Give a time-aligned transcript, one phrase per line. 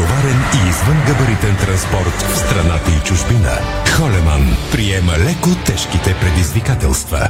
[0.00, 3.58] тежкотоварен и извънгабаритен транспорт в страната и чужбина.
[3.96, 7.28] Холеман приема леко тежките предизвикателства.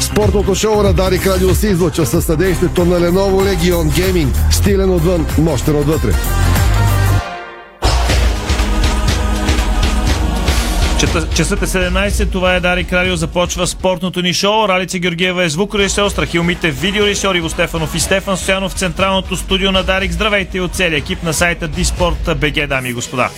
[0.00, 4.52] Спортното шоу на Дарик Радио се излъчва със съдействието на Lenovo Legion Gaming.
[4.52, 6.12] Стилен отвън, мощен отвътре.
[11.10, 14.68] Часът е 17, това е Дарик Радио, започва спортното ни шоу.
[14.68, 19.72] Ралица Георгиева е звукорежисьор, Страхил Мите видеорежисьор, Иво Стефанов и Стефан Стоянов в централното студио
[19.72, 20.12] на Дарик.
[20.12, 23.30] Здравейте от целия екип на сайта Диспорт БГ, дами и господа.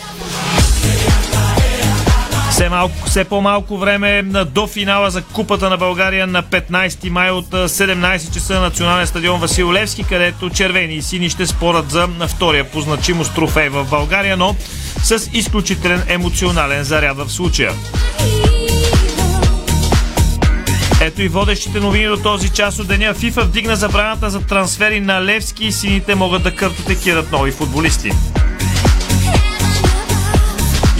[2.52, 7.46] Все, малко, все по-малко време до финала за Купата на България на 15 май от
[7.46, 12.64] 17 часа на Национален стадион Васил Левски, където червени и сини ще спорят за втория
[12.64, 14.56] по значимост трофей в България, но
[15.02, 17.72] с изключителен емоционален заряд в случая.
[21.00, 23.14] Ето и водещите новини до този час от деня.
[23.14, 28.12] ФИФА вдигна забраната за трансфери на Левски и сините могат да картотекират нови футболисти.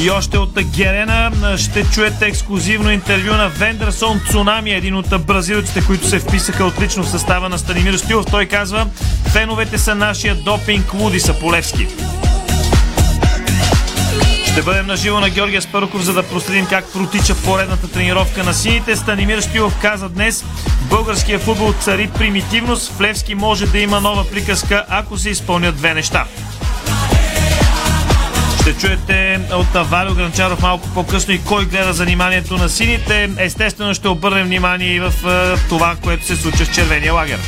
[0.03, 6.08] И още от Герена ще чуете ексклюзивно интервю на Вендерсон Цунами, един от бразилците, които
[6.08, 8.27] се вписаха отлично в състава на Станимир Стилов.
[8.30, 8.86] Той казва,
[9.33, 11.86] феновете са нашия допинг, луди са Полевски.
[14.53, 18.55] Ще бъдем на живо на Георгия Спаруков, за да проследим как протича поредната тренировка на
[18.55, 18.97] сините.
[18.97, 20.45] Станимир Стилов каза днес,
[20.91, 22.92] българския футбол цари примитивност.
[22.92, 26.25] В Левски може да има нова приказка, ако се изпълнят две неща.
[28.63, 33.31] Ще чуете от Валио Гранчаров малко по-късно и кой гледа заниманието на сините.
[33.39, 35.13] Естествено ще обърнем внимание и в
[35.69, 37.39] това, което се случва с червения лагер.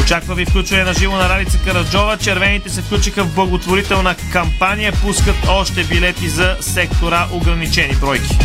[0.00, 2.16] Очаква ви включване на живо на Ралица Караджова.
[2.16, 4.92] Червените се включиха в благотворителна кампания.
[4.92, 8.38] Пускат още билети за сектора ограничени бройки.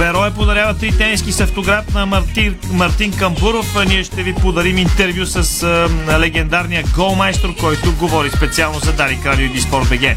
[0.00, 3.76] Берое подарява три тениски с автограф на Мартин, Мартин Камбуров.
[3.86, 9.46] Ние ще ви подарим интервю с а, легендарния голмайстор, който говори специално за Дарик Радио
[9.46, 10.16] и Диспорт БГ.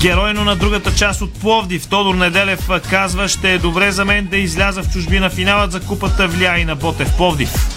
[0.00, 4.36] Геройно на другата част от Пловдив, Тодор Неделев казва, ще е добре за мен да
[4.36, 5.30] изляза в чужбина.
[5.30, 7.71] Финалът за купата влия и на Ботев Пловдив.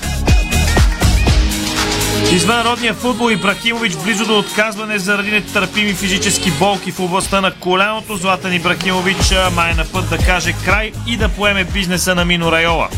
[2.31, 8.17] Извън родния футбол Ибрахимович близо до отказване заради нетърпими физически болки в областта на коляното.
[8.17, 12.89] Златан Ибрахимович май на път да каже край и да поеме бизнеса на Мино Райола.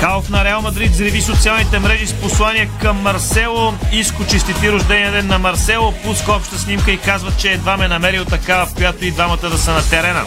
[0.00, 3.74] Халф на Реал Мадрид взриви социалните мрежи с послание към Марсело.
[3.92, 5.94] Иско честити рождения ден на Марсело.
[6.04, 9.58] Пуска обща снимка и казва, че едва ме намерил такава, в която и двамата да
[9.58, 10.24] са на терена.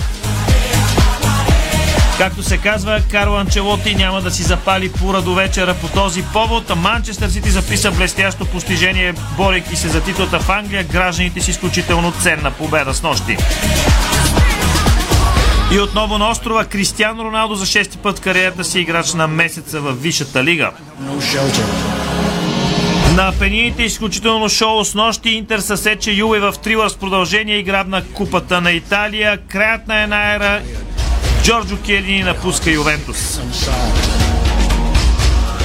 [2.18, 6.76] Както се казва, Карло Анчелоти няма да си запали пура до вечера по този повод.
[6.76, 10.84] Манчестър Сити записа блестящо постижение, борейки се за титлата в Англия.
[10.84, 13.38] Гражданите си изключително ценна победа с нощи.
[15.72, 19.94] И отново на острова Кристиано Роналдо за шести път кариерата си играч на месеца в
[19.94, 20.72] Висшата лига.
[23.16, 28.04] На пенините изключително шоу с нощи Интер съсече Юве в трилър с продължение и грабна
[28.14, 29.38] купата на Италия.
[29.48, 30.62] Краят на една ера
[31.48, 33.40] Джорджо Келини напуска Ювентус.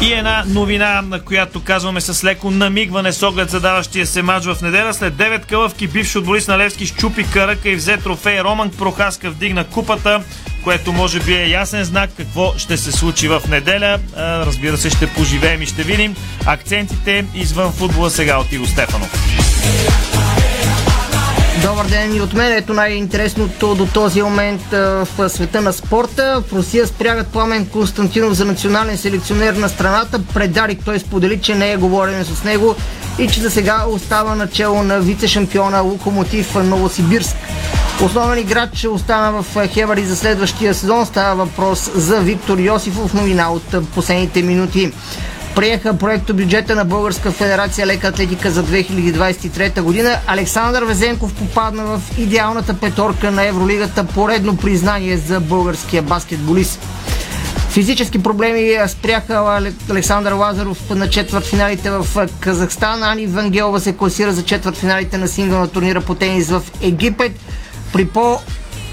[0.02, 4.56] И една новина, на която казваме с леко намигване с оглед задаващия се матч в
[4.62, 4.94] неделя.
[4.94, 8.42] След 9 кълъвки бивш футболист на Левски щупи каръка и взе трофей.
[8.42, 10.22] Роман Прохаска вдигна купата,
[10.64, 13.98] което може би е ясен знак какво ще се случи в неделя.
[14.18, 16.16] Разбира се, ще поживеем и ще видим.
[16.46, 19.12] Акцентите извън футбола сега от Иго Стефанов.
[21.60, 22.52] Добър ден и от мен.
[22.52, 26.42] Ето най-интересното до този момент в света на спорта.
[26.48, 30.20] В Русия спрягат Пламен Константинов за национален селекционер на страната.
[30.34, 32.74] Предарик той сподели, че не е говорен с него
[33.18, 37.36] и че за сега остава начало на вице-шампиона Локомотив Новосибирск.
[38.02, 41.06] Основен играч остана в Хевари за следващия сезон.
[41.06, 43.14] Става въпрос за Виктор Йосифов.
[43.14, 44.92] Новина от последните минути
[45.54, 50.18] приеха проекто бюджета на Българска федерация лека атлетика за 2023 година.
[50.26, 54.04] Александър Везенков попадна в идеалната петорка на Евролигата.
[54.04, 56.80] Поредно признание за българския баскетболист.
[57.70, 62.06] Физически проблеми спряха Александър Лазаров на четвъртфиналите в
[62.40, 63.02] Казахстан.
[63.02, 67.32] Ани Вангелова се класира за четвъртфиналите на сингълна турнира по тенис в Египет.
[67.92, 68.38] При по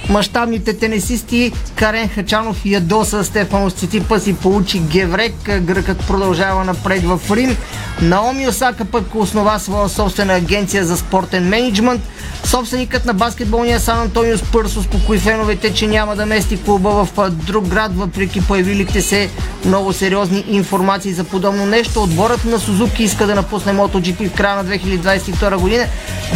[0.09, 5.59] мащабните тенесисти Карен Хачанов ядоса Стефан Цитипас и получи Геврек.
[5.61, 7.57] Гръкът продължава напред в Рим.
[8.01, 12.01] Наоми Осака пък основа своя собствена агенция за спортен менеджмент.
[12.43, 17.67] Собственикът на баскетболния Сан Антонио Спърс успокои феновете, че няма да мести клуба в друг
[17.67, 19.29] град, въпреки появилите се
[19.65, 22.03] много сериозни информации за подобно нещо.
[22.03, 25.85] Отборът на Сузуки иска да напусне MotoGP в края на 2022 година.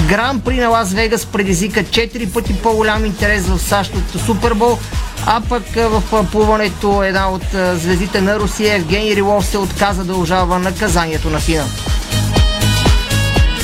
[0.10, 4.78] Гран при на Лас Вегас предизвика 4 пъти по-голям интерес в САЩ от Супербол.
[5.26, 7.44] А пък в плуването една от
[7.74, 11.64] звездите на Русия, Евгений Рилов, се отказа да ожава наказанието на Фина.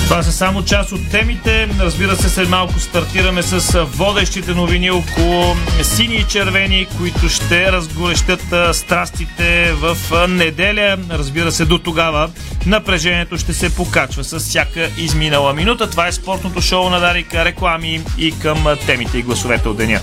[0.10, 1.70] Това са само част от темите.
[1.80, 8.42] Разбира се, след малко стартираме с водещите новини около сини и червени, които ще разгорещат
[8.76, 9.98] страстите в
[10.28, 10.98] неделя.
[11.10, 12.30] Разбира се, до тогава
[12.66, 15.90] напрежението ще се покачва с всяка изминала минута.
[15.90, 20.00] Това е спортното шоу на Дарика, реклами и към темите и гласовете от деня.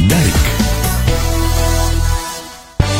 [0.00, 0.59] Дарик.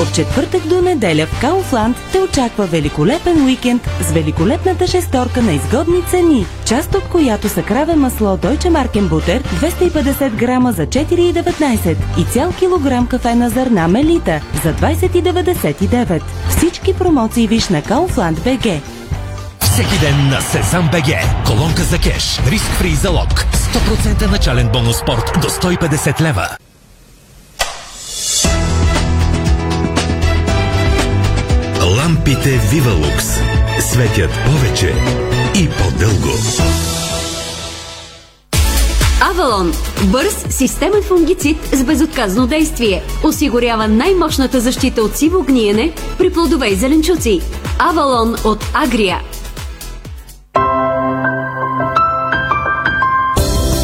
[0.01, 6.03] От четвъртък до неделя в Кауфланд те очаква великолепен уикенд с великолепната шесторка на изгодни
[6.11, 12.25] цени, част от която са краве масло Deutsche Marken Butter 250 грама за 4,19 и
[12.25, 16.23] цял килограм кафе на зърна Мелита за 20,99.
[16.49, 18.81] Всички промоции виж на Kaufland BG.
[19.61, 21.07] Всеки ден на Сезам БГ.
[21.47, 22.41] Колонка за кеш.
[22.47, 23.29] Риск фри залог.
[23.29, 26.49] 100% начален бонус спорт до 150 лева.
[32.21, 33.27] Лампите Вивалукс
[33.81, 34.95] светят повече
[35.55, 36.37] и по-дълго.
[39.21, 39.73] Авалон–
[40.05, 43.03] бърз системен фунгицид с безотказно действие.
[43.25, 47.41] Осигурява най-мощната защита от сиво гниене при плодове и зеленчуци.
[47.79, 49.21] Авалон от Агрия.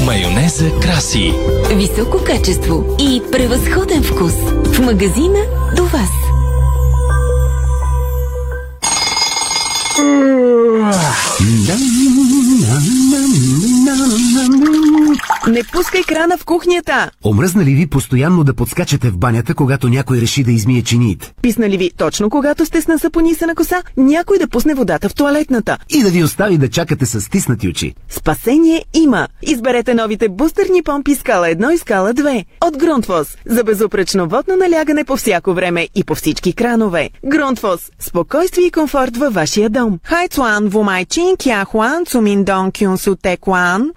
[0.04, 1.34] Майонеза краси.
[1.74, 4.34] Високо качество и превъзходен вкус.
[4.64, 5.40] В магазина
[5.76, 6.35] до вас.
[9.98, 10.46] Mm-hmm.
[15.48, 17.10] Не пускай крана в кухнята!
[17.24, 21.32] Омръзна ли ви постоянно да подскачате в банята, когато някой реши да измие чиниите?
[21.42, 25.78] Писна ли ви точно когато сте с насъпонисана коса, някой да пусне водата в туалетната?
[25.90, 27.94] И да ви остави да чакате с стиснати очи?
[28.08, 29.28] Спасение има!
[29.42, 35.04] Изберете новите бустерни помпи скала 1 и скала 2 от Грунтфос за безупречно водно налягане
[35.04, 37.10] по всяко време и по всички кранове.
[37.26, 39.98] Грунтфос– спокойствие и комфорт във вашия дом.
[40.04, 43.90] Хайцуан, Вумайчин, Кяхуан, Цуминдон, Кюнсу, Текуан.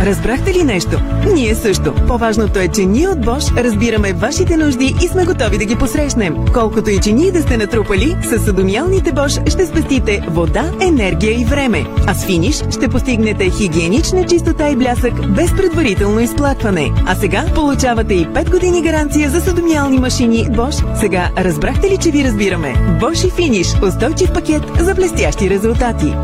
[0.00, 1.00] Разбрахте ли нещо?
[1.34, 1.94] Ние също.
[2.06, 6.36] По-важното е, че ние от Bosch разбираме вашите нужди и сме готови да ги посрещнем.
[6.54, 11.44] Колкото и че ние да сте натрупали, с съдомиалните Bosch ще спестите вода, енергия и
[11.44, 11.86] време.
[12.06, 16.90] А с финиш ще постигнете хигиенична чистота и блясък без предварително изплакване.
[17.06, 21.00] А сега получавате и 5 години гаранция за съдомиални машини Bosch.
[21.00, 22.98] Сега разбрахте ли, че ви разбираме?
[23.00, 23.74] Bosch и финиш.
[23.82, 26.14] Устойчив пакет за блестящи резултати.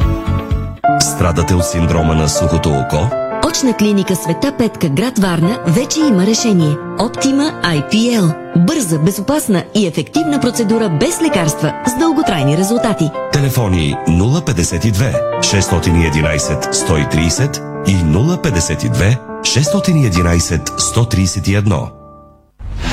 [1.00, 3.25] Страдате от синдрома на сухото око?
[3.48, 6.76] Очна клиника Света Петка, град Варна, вече има решение.
[6.98, 8.34] Оптима IPL.
[8.66, 13.10] Бърза, безопасна и ефективна процедура без лекарства с дълготрайни резултати.
[13.32, 22.06] Телефони 052 611 130 и 052 611 131.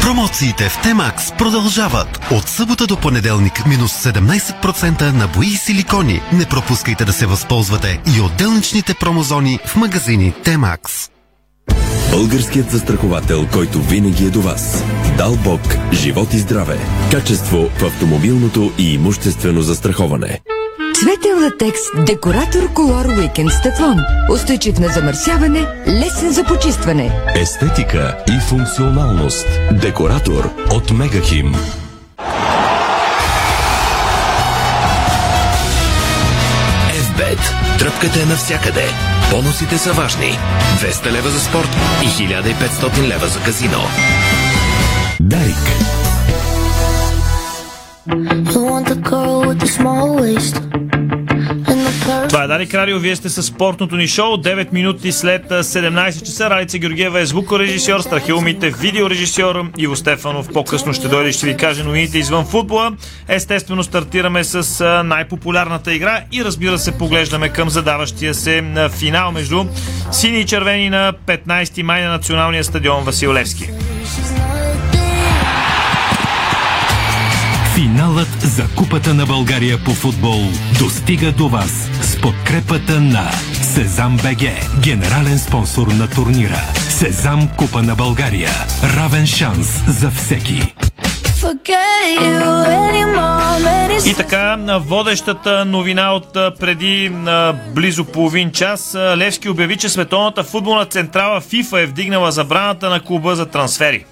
[0.03, 2.19] Промоциите в Темакс продължават.
[2.31, 6.21] От събота до понеделник минус 17% на бои и силикони.
[6.33, 11.09] Не пропускайте да се възползвате и от делничните промозони в магазини Темакс.
[12.11, 14.83] Българският застраховател, който винаги е до вас.
[15.17, 15.61] Дал Бог,
[15.93, 16.79] живот и здраве.
[17.11, 20.39] Качество в автомобилното и имуществено застраховане.
[20.93, 23.99] Цветен латекс Декоратор Колор Уикенд с тефлон.
[24.31, 27.11] Устойчив на замърсяване, лесен за почистване.
[27.35, 29.47] Естетика и функционалност.
[29.71, 31.55] Декоратор от Мегахим.
[36.89, 37.39] FBET.
[37.79, 38.85] Тръпката е навсякъде.
[39.31, 40.37] Бонусите са важни.
[40.79, 41.69] 200 лева за спорт
[42.03, 43.79] и 1500 лева за казино.
[45.19, 46.02] Дарик.
[52.29, 54.37] Това е Дарик Радио, вие сте с спортното ни шоу.
[54.37, 56.49] 9 минути след 17 часа.
[56.49, 61.57] Ралица Георгиева е звукорежисьор, Страхил Мите видеорежисьор, Иво Стефанов по-късно ще дойде и ще ви
[61.57, 62.91] каже новините извън футбола.
[63.27, 68.63] Естествено стартираме с най-популярната игра и разбира се поглеждаме към задаващия се
[68.99, 69.65] финал между
[70.11, 73.69] сини и червени на 15 май на националния стадион Васил Левски.
[78.13, 80.39] Финалът за Купата на България по футбол
[80.79, 84.41] достига до вас с подкрепата на Сезам БГ,
[84.83, 86.61] генерален спонсор на турнира.
[86.89, 88.49] Сезам Купа на България.
[88.97, 90.73] Равен шанс за всеки.
[94.05, 97.11] И така, водещата новина от преди
[97.75, 103.35] близо половин час, Левски обяви, че Световната футболна централа ФИФА е вдигнала забраната на клуба
[103.35, 104.05] за трансфери.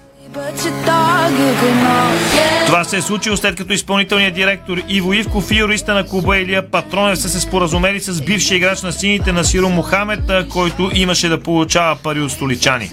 [2.66, 6.70] Това се е случило след като изпълнителният директор Иво Ивков и юриста на клуба Илия
[6.70, 10.20] Патронев са се споразумели с бившия играч на сините на Сиро Мохамед,
[10.50, 12.90] който имаше да получава пари от столичани.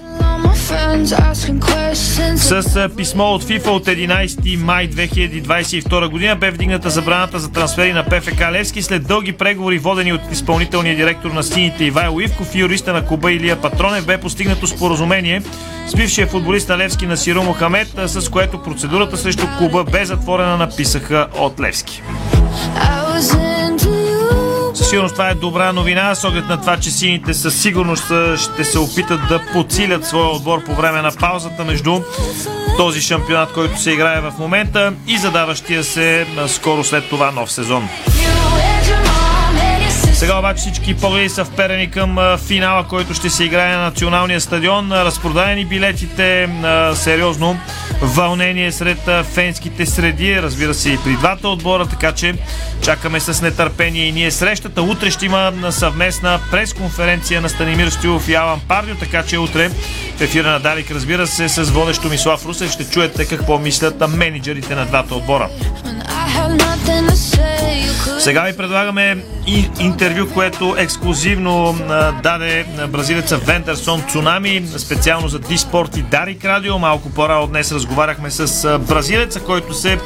[2.36, 8.06] С писмо от FIFA от 11 май 2022 година бе вдигната забраната за трансфери на
[8.06, 12.94] ПФК Левски след дълги преговори, водени от изпълнителния директор на Сините Ивайло Ивков и юриста
[12.94, 15.42] на клуба Илия Патронев, бе постигнато споразумение
[15.88, 20.58] с бившия футболист на Левски на Сиро Мохамед, с което процедурата срещу клуба бе затворена,
[20.58, 22.02] написаха от Левски.
[23.16, 23.49] Със
[24.89, 28.05] сигурност това е добра новина, с оглед на това, че сините със сигурност
[28.38, 32.00] ще се опитат да подсилят своя отбор по време на паузата между
[32.77, 37.89] този шампионат, който се играе в момента и задаващия се скоро след това нов сезон.
[40.20, 44.92] Сега обаче всички погледи са вперени към финала, който ще се играе на националния стадион.
[44.92, 46.50] Разпродадени билетите,
[46.94, 47.58] сериозно
[48.02, 52.36] вълнение сред фенските среди, разбира се и при двата отбора, така че
[52.82, 54.82] чакаме с нетърпение и ние срещата.
[54.82, 59.70] Утре ще има съвместна пресконференция на Станимир Стюлов и Алан Пардио, така че утре
[60.18, 64.76] в ефира на Далик, разбира се, с водещо Мислав Русев ще чуете какво мислят менеджерите
[64.76, 65.50] на двата отбора.
[68.20, 71.77] Сега ви предлагаме и интервю, което ексклюзивно
[72.24, 76.79] даде бразилеца Вендерсон Цунами, специално за Диспорт и Дарик Радио.
[76.79, 80.00] Малко по-рано днес разговаряхме с бразилеца, който се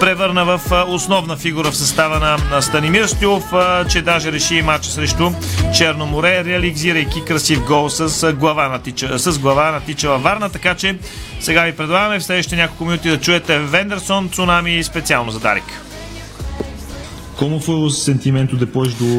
[0.00, 3.52] превърна в основна фигура в състава на Станимир Стюлов,
[3.88, 5.30] че даже реши матча срещу
[5.76, 10.98] Черно море, реализирайки красив гол с глава, натича, с глава натичала Варна, така че
[11.40, 15.89] сега ви предлагаме в следващите няколко минути да чуете Вендерсон Цунами специално за Дарик.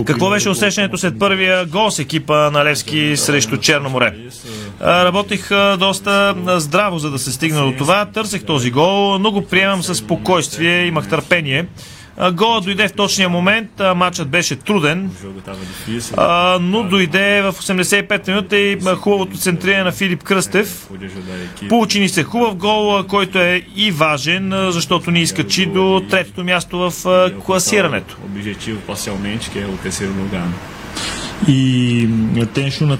[0.06, 4.14] Какво беше усещането след първия гол с екипа на Левски срещу Черно море?
[4.82, 5.50] Работих
[5.80, 8.06] доста здраво, за да се стигна до това.
[8.06, 11.66] Търсех този гол, но го приемам с спокойствие, имах търпение.
[12.34, 15.12] Гола дойде в точния момент, матчът беше труден,
[16.62, 20.90] но дойде в 85 минута и хубавото центриране на Филип Кръстев.
[21.70, 26.78] Получи ни се хубав гол, който е и важен, защото ни изкачи до третото място
[26.78, 26.94] в
[27.46, 28.18] класирането.
[31.48, 32.08] И
[32.54, 32.98] теншо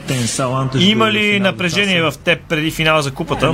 [0.80, 3.54] Има ли напрежение в теб преди финала за купата?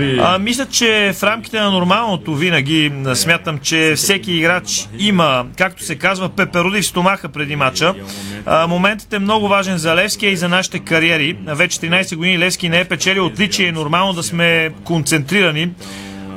[0.00, 5.84] Е а, мисля, че в рамките на нормалното винаги смятам, че всеки играч има, както
[5.84, 7.94] се казва, пепероди в стомаха преди мача.
[8.46, 11.36] А, моментът е много важен за Левски и за нашите кариери.
[11.46, 13.68] Вече 13 години Левски не е печелил отличие.
[13.68, 15.68] Е нормално да сме концентрирани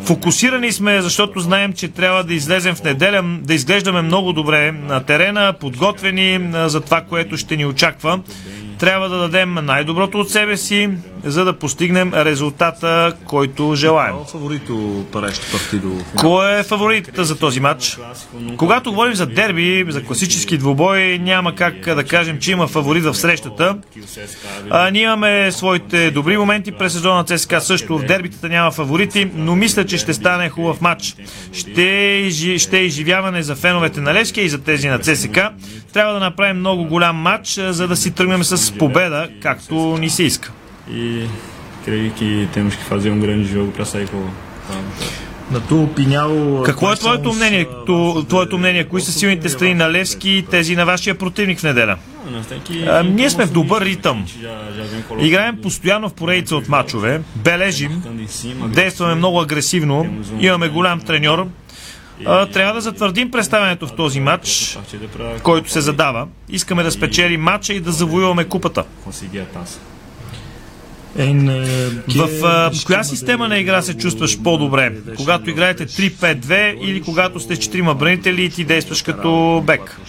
[0.05, 5.03] Фокусирани сме, защото знаем, че трябва да излезем в неделя, да изглеждаме много добре на
[5.03, 8.19] терена, подготвени за това, което ще ни очаква.
[8.79, 10.89] Трябва да дадем най-доброто от себе си,
[11.23, 14.15] за да постигнем резултата, който желаем.
[16.17, 17.97] Кой е фаворитът за този матч?
[18.57, 23.13] Когато говорим за дерби, за класически двубой, няма как да кажем, че има фаворит в
[23.13, 23.77] срещата.
[24.69, 27.97] А, ние имаме своите добри моменти през сезона ЦСКА също.
[27.97, 31.15] В дербитата няма фаворити, но мисля, че ще стане хубав матч.
[31.53, 35.51] Ще, ще е изживяване за феновете на Левския и за тези на ЦСКА.
[35.93, 40.23] Трябва да направим много голям матч, за да си тръгнем с победа, както ни се
[40.23, 40.51] иска.
[40.89, 41.27] И
[41.85, 44.29] creio que temos que fazer um grande jogo para sair com
[46.65, 47.67] какво е твоето мнение?
[48.29, 48.83] Твоето мнение?
[48.83, 51.97] Кои са силните страни на Левски и тези на вашия противник в неделя?
[52.87, 54.25] А, ние сме в добър ритъм.
[55.19, 58.03] Играем постоянно в поредица от мачове, бележим,
[58.67, 61.47] действаме много агресивно, имаме голям треньор,
[62.53, 64.77] трябва да затвърдим представянето в този матч,
[65.43, 66.27] който се задава.
[66.49, 68.83] Искаме да спечелим матча и да завоюваме купата.
[72.15, 74.93] В а, коя система на игра се чувстваш по-добре?
[75.17, 79.99] Когато играете 3-5-2 или когато сте с 4 бранители и ти действаш като бек?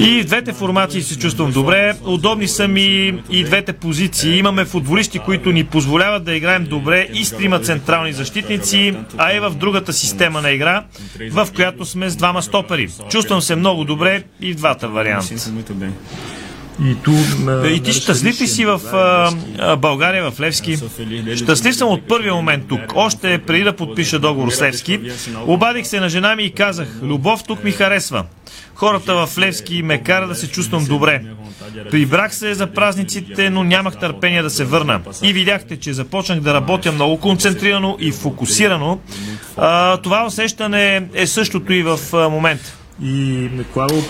[0.00, 1.96] И в двете формации се чувствам добре.
[2.04, 4.38] Удобни са ми и двете позиции.
[4.38, 9.40] Имаме футболисти, които ни позволяват да играем добре и с трима централни защитници, а и
[9.40, 10.84] в другата система на игра,
[11.30, 12.88] в която сме с двама стопери.
[13.10, 15.26] Чувствам се много добре и в двата варианта.
[16.84, 17.12] И, ту,
[17.66, 18.80] и ти щастлив ли си в
[19.58, 20.78] а, България, в Левски?
[21.36, 22.80] Щастлив съм от първия момент тук.
[22.94, 25.00] Още преди да подпиша договор с Левски.
[25.46, 28.24] Обадих се на жена ми и казах, любов тук ми харесва.
[28.74, 31.22] Хората в Левски ме кара да се чувствам добре.
[31.90, 35.00] Прибрах се за празниците, но нямах търпение да се върна.
[35.22, 38.98] И видяхте, че започнах да работя много концентрирано и фокусирано.
[39.56, 42.76] А, това усещане е същото и в момента.
[43.02, 43.50] И,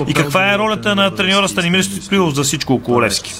[0.08, 3.34] и каква е ролята на треньора Станимир Стоилов за всичко около Левски?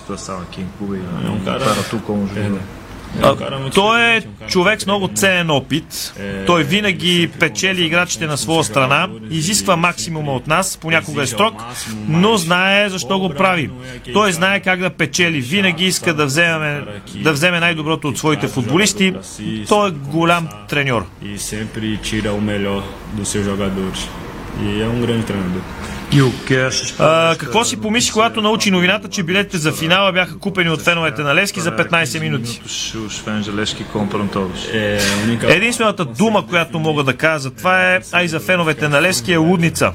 [3.23, 3.37] А,
[3.75, 6.15] той е човек с много ценен опит.
[6.47, 11.55] Той винаги печели играчите на своя страна, изисква максимума от нас, понякога е строг,
[12.09, 13.71] но знае защо го прави.
[14.12, 15.41] Той знае как да печели.
[15.41, 16.83] Винаги иска да вземе,
[17.15, 19.15] да вземе най-доброто от своите футболисти.
[19.69, 21.07] Той е голям треньор.
[21.25, 22.83] E sempre tira o melhor
[23.17, 24.25] dos seus jogadores.
[24.63, 25.63] E é um grande treinador.
[26.99, 31.23] А, какво си помисли, когато научи новината, че билетите за финала бяха купени от феновете
[31.23, 32.63] на Левски за 15 минути?
[35.43, 39.33] Единствената дума, която мога да кажа за това е, а и за феновете на Левски
[39.33, 39.93] е лудница.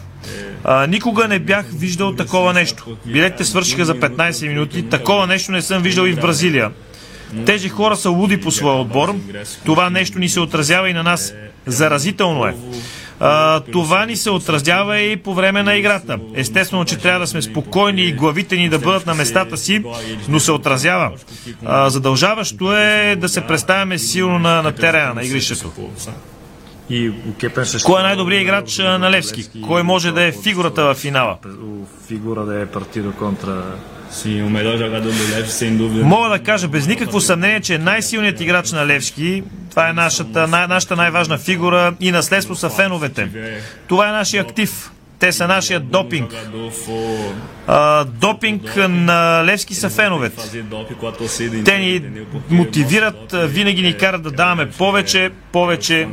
[0.63, 2.98] А, никога не бях виждал такова нещо.
[3.06, 4.89] Билетите свършиха за 15 минути.
[4.89, 6.72] Такова нещо не съм виждал и в Бразилия.
[7.46, 9.15] Тези хора са луди по своя отбор.
[9.65, 11.34] Това нещо ни се отразява и на нас.
[11.65, 12.56] Заразително е.
[13.71, 16.19] Това ни се отразява и по време на играта.
[16.35, 19.83] Естествено, че трябва да сме спокойни и главите ни да бъдат на местата си,
[20.29, 21.11] но се отразява.
[21.65, 25.71] А, задължаващо е да се представяме силно на, на терена, на игрището.
[27.85, 29.61] Кой е най-добрият играч на Левски?
[29.67, 31.37] Кой може да е фигурата в финала?
[32.11, 33.55] Figura de partido contra
[34.12, 36.03] Sim, o melhor jogador do Leve, sem dúvida.
[36.03, 40.68] Мога да кажа без никакво съмнение, че най-силният играч на Левски, това е нашата, най-
[40.68, 43.30] нашата най-важна фигура и наследство са феновете.
[43.88, 44.91] Това е нашия актив.
[45.20, 46.34] Те са нашия допинг.
[47.68, 50.62] А, допинг на Левски са феновете.
[51.65, 52.01] Те ни
[52.50, 56.08] мотивират, винаги ни карат да даваме повече, повече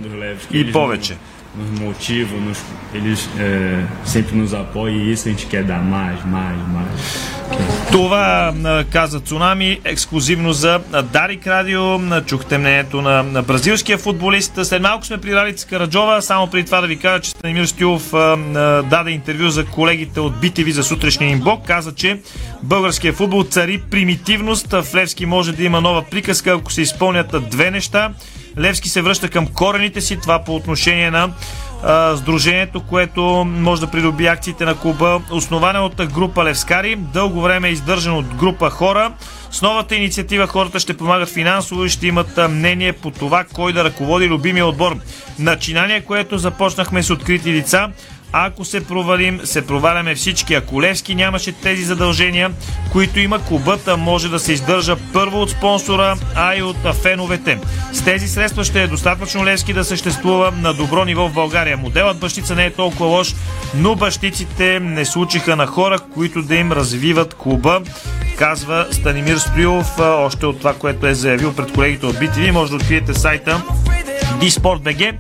[0.53, 1.17] и повече.
[1.59, 2.59] Nos motiva, nos,
[2.95, 7.39] eles é, sempre nos apoiam e isso a gente quer dar mais, mais, mais.
[7.93, 8.53] Това
[8.91, 10.81] каза Цунами ексклюзивно за
[11.13, 11.99] Дарик Радио.
[12.27, 14.67] Чухте мнението на, на бразилския футболист.
[14.67, 16.23] След малко сме при Ралица Караджова.
[16.23, 18.11] Само преди това да ви кажа, че Станимир Стюлов
[18.91, 21.67] даде интервю за колегите от BTV за сутрешния им блок.
[21.67, 22.21] Каза, че
[22.63, 24.73] българския футбол цари примитивност.
[24.73, 28.11] В Левски може да има нова приказка, ако се изпълнят две неща.
[28.59, 30.21] Левски се връща към корените си.
[30.21, 31.31] Това по отношение на
[31.83, 35.21] а, сдружението, което може да придоби акциите на клуба.
[35.31, 36.97] Основане от група Левскари.
[36.97, 39.13] Дълго време е издържан от група хора.
[39.51, 43.85] С новата инициатива хората ще помагат финансово и ще имат мнение по това кой да
[43.85, 44.97] ръководи любимия отбор.
[45.39, 47.89] Начинание, което започнахме с открити лица.
[48.33, 50.55] Ако се провалим, се проваляме всички.
[50.55, 52.51] Ако Левски нямаше тези задължения,
[52.93, 57.59] които има клубът, а може да се издържа първо от спонсора, а и от феновете.
[57.93, 61.77] С тези средства ще е достатъчно Левски да съществува на добро ниво в България.
[61.77, 63.35] Моделът бащица не е толкова лош,
[63.75, 67.81] но бащиците не случиха на хора, които да им развиват клуба,
[68.39, 72.51] казва Станимир Стоилов, още от това, което е заявил пред колегите от BTV.
[72.51, 73.63] Може да откриете сайта
[74.41, 75.15] dsport.bg.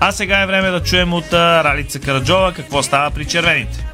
[0.00, 3.86] А сега е време да чуем от Ралица Караджова какво става при червените.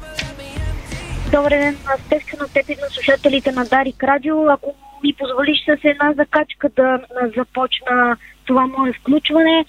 [1.31, 4.49] Добър ден, естествено теб и на слушателите на Дарик Радио.
[4.49, 6.99] Ако ми позволиш с една закачка да
[7.37, 9.65] започна това мое включване,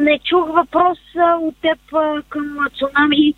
[0.00, 0.98] не чух въпрос
[1.42, 1.78] от теб
[2.28, 3.34] към Цунами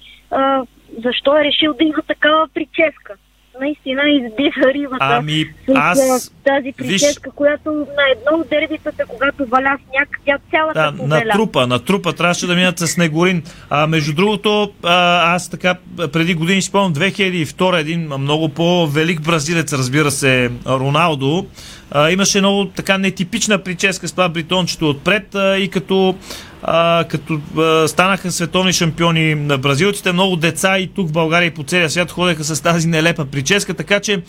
[1.04, 3.14] защо е решил да има такава прическа.
[3.60, 9.78] Наистина избиха рибата Ами, с аз- тази прическа, която на едно от дербитата, когато валя
[9.84, 11.30] сняг, тя цялата Да, на побеля.
[11.32, 13.42] трупа, на трупа трябваше да минат с Снегорин.
[13.70, 14.94] А, между другото, а,
[15.34, 15.74] аз така
[16.12, 21.46] преди години спомням 2002 един много по-велик бразилец, разбира се, Роналдо.
[21.90, 26.14] А, имаше много така нетипична прическа с това бритончето отпред а, и като
[26.62, 31.50] а, като а, станаха световни шампиони на бразилците, много деца и тук в България и
[31.50, 34.22] по целия свят ходеха с тази нелепа прическа, така че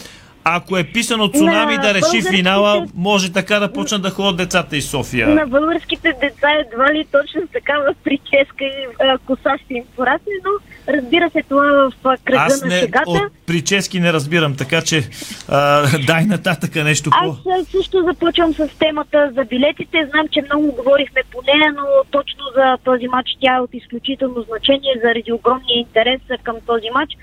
[0.43, 4.37] ако е писано цунами На да реши българските- финала, може така да почнат да ходят
[4.37, 5.27] децата из София.
[5.27, 10.51] На българските деца едва ли точно такава прическа и а, коса ще им порасне, но
[10.89, 13.09] разбира се, това в кръга Аз на не, шегата.
[13.09, 15.09] от прически не разбирам, така че
[15.49, 17.51] а, дай нататъка нещо по...
[17.51, 20.07] Аз също започвам с темата за билетите.
[20.11, 24.41] Знам, че много говорихме по нея, но точно за този матч тя е от изключително
[24.41, 27.13] значение заради огромния интерес към този матч.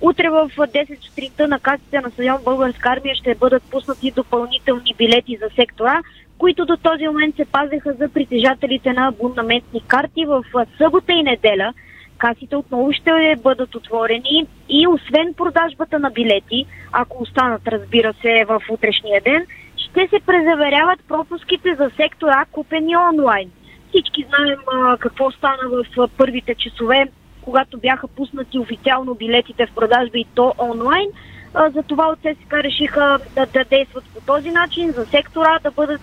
[0.00, 4.94] Утре в а, 10 сутринта на касите на стадион Българска армия ще бъдат пуснати допълнителни
[4.98, 6.02] билети за сектора,
[6.38, 10.44] които до този момент се пазеха за притежателите на абонаментни карти в
[10.78, 11.72] събота и неделя.
[12.18, 18.62] Касите отново ще бъдат отворени и освен продажбата на билети, ако останат, разбира се, в
[18.70, 19.46] утрешния ден,
[19.76, 23.50] ще се презаверяват пропуските за сектор А, купени онлайн.
[23.88, 27.08] Всички знаем а, какво стана в а, първите часове,
[27.42, 31.08] когато бяха пуснати официално билетите в продажба и то онлайн.
[31.54, 36.00] А, затова от ССК решиха да, да действат по този начин, за сектора да бъдат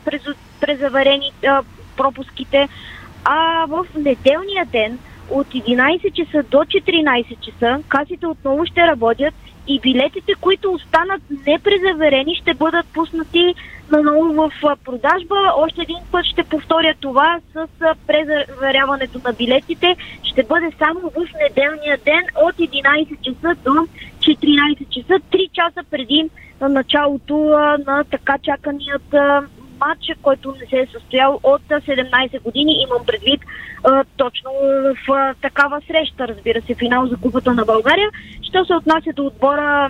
[0.61, 1.63] презаверени а,
[1.97, 2.69] пропуските.
[3.25, 4.99] А в неделния ден
[5.31, 9.33] от 11 часа до 14 часа касите отново ще работят
[9.67, 13.55] и билетите, които останат непрезаверени, ще бъдат пуснати
[13.91, 14.51] наново в
[14.85, 15.35] продажба.
[15.57, 17.67] Още един път ще повторя това с
[18.07, 19.95] презаверяването на билетите.
[20.23, 23.87] Ще бъде само в неделния ден от 11 часа до
[24.19, 26.29] 14 часа, 3 часа преди
[26.61, 27.37] началото
[27.87, 29.15] на така чаканият
[29.81, 32.83] а, матч, който не се е състоял от а, 17 години.
[32.83, 33.41] Имам предвид
[33.83, 38.09] а, точно в а, такава среща, разбира се, финал за Купата на България.
[38.41, 39.89] Що се отнася до отбора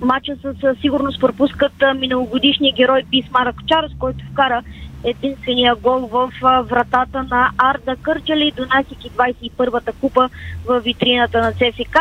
[0.00, 4.62] Матча със сигурност пропускат миналогодишния герой Бисмарък Чарлз, който вкара
[5.04, 10.28] единствения гол в вратата на Арда Кърчали, донасяйки 21-та купа
[10.66, 11.98] в витрината на ЦСК.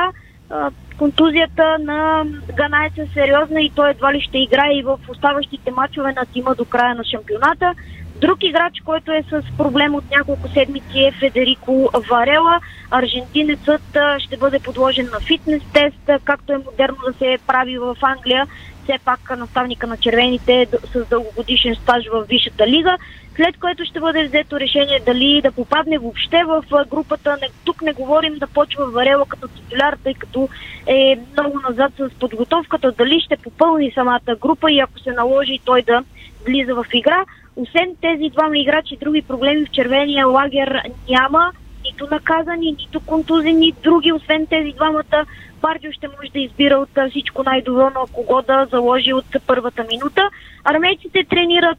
[0.97, 6.13] Контузията на Ганайца е сериозна и той едва ли ще играе и в оставащите матчове
[6.13, 7.73] на тима до края на шампионата.
[8.21, 12.60] Друг играч, който е с проблем от няколко седмици е Федерико Варела.
[12.91, 18.47] Аржентинецът ще бъде подложен на фитнес тест, както е модерно да се прави в Англия.
[18.86, 22.98] Все пак наставника на червените е с дългогодишен стаж в Висшата лига,
[23.36, 27.38] след което ще бъде взето решение дали да попадне въобще в групата.
[27.63, 30.50] Тук не говорим да почва Варела като титуляр, тъй като
[30.88, 35.82] е много назад с подготовката, дали ще попълни самата група и ако се наложи той
[35.82, 36.04] да
[36.45, 37.26] влиза в игра.
[37.56, 41.52] Освен тези двама играчи, други проблеми в червения лагер няма.
[41.84, 45.26] Нито наказани, нито контузени, други, освен тези двамата.
[45.65, 50.30] Бардио ще може да избира от всичко най-добро, но кого да заложи от първата минута.
[50.63, 51.78] Армейците тренират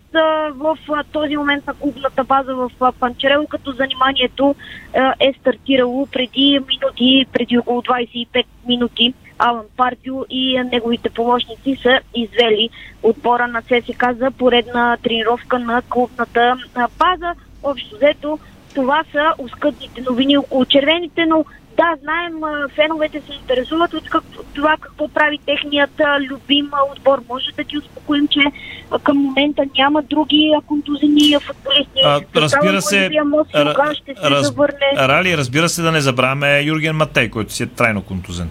[0.54, 0.78] в
[1.12, 4.54] този момент на клубната база в а, Панчерело, като заниманието
[5.20, 9.14] е стартирало преди минути, преди около 25 минути.
[9.38, 12.70] Алан Партио и неговите помощници са извели
[13.02, 16.56] отбора на ЦСК за поредна тренировка на клубната
[16.98, 17.34] база.
[17.62, 18.38] Общо взето
[18.74, 21.44] това са оскъдните новини около червените, но
[21.76, 22.32] да, знаем,
[22.74, 27.22] феновете се интересуват от как, това какво прави техният любим отбор.
[27.28, 28.40] Може да ти успокоим, че
[29.02, 32.00] към момента няма други контузени а, футболисти.
[32.04, 34.92] А, разбира се, Мосилга ще се раз, завърне.
[34.96, 38.50] Рали, разбира се да не забравяме Юрген Матей, който си е трайно контузен.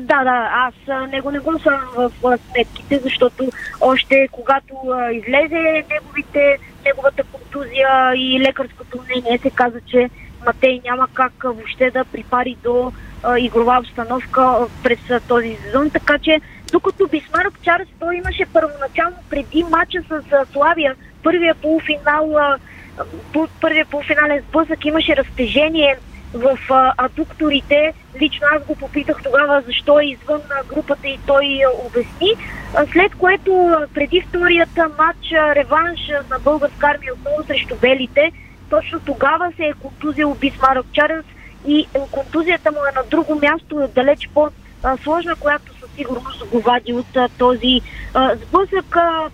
[0.00, 0.74] Да, да, аз
[1.10, 3.48] него не го съм в сметките, защото
[3.80, 4.74] още когато
[5.12, 10.10] излезе неговите, неговата контузия и лекарското мнение се каза, че
[10.46, 16.18] Матей няма как въобще да припари до а, игрова обстановка през а, този сезон, така
[16.18, 16.40] че
[16.72, 22.58] докато Бисмарък Чарлз той имаше първоначално преди матча с а, Славия, първия полуфинал, а,
[23.60, 25.96] първия полуфинален сблъсък имаше разтежение
[26.34, 26.58] в
[26.96, 27.92] адукторите.
[28.20, 31.46] Лично аз го попитах тогава защо е извън групата и той
[31.86, 32.32] обясни.
[32.92, 36.00] След което преди вторият а, матч реванш
[36.30, 38.32] на българска армия отново срещу белите,
[38.72, 41.26] точно тогава се е контузил Бисмарък Чарлз
[41.66, 46.92] и контузията му е на друго място, е далеч по-сложна, която със сигурност го вади
[46.92, 47.80] от а, този
[48.14, 48.96] а, сблъсък.
[48.96, 49.30] А,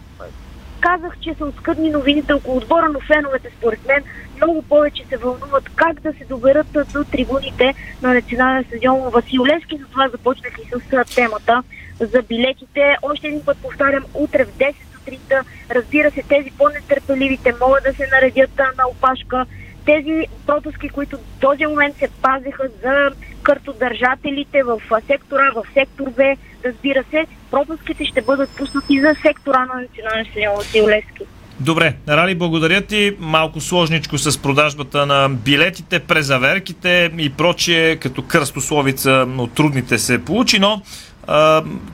[0.80, 4.02] казах, че са оскъдни новините около отбора, но феновете според мен
[4.36, 9.78] много повече се вълнуват как да се доберат до трибуните на национален стадион Васил Левски.
[9.78, 11.62] Затова започнах и с темата
[12.00, 12.96] за билетите.
[13.02, 14.74] Още един път повтарям, утре в 10
[15.08, 19.46] сутринта, разбира се, тези по-нетърпеливите могат да се наредят на опашка.
[19.86, 23.10] Тези пропуски, които в този момент се пазиха за
[23.42, 29.80] картодържателите в сектора, в сектор Б, разбира се, пропуските ще бъдат пуснати за сектора на
[29.80, 31.24] национален стадион Васил Левски.
[31.60, 33.16] Добре, Рали, благодаря ти.
[33.18, 40.58] Малко сложничко с продажбата на билетите, презаверките и прочие, като кръстословица от трудните се получи,
[40.58, 40.82] но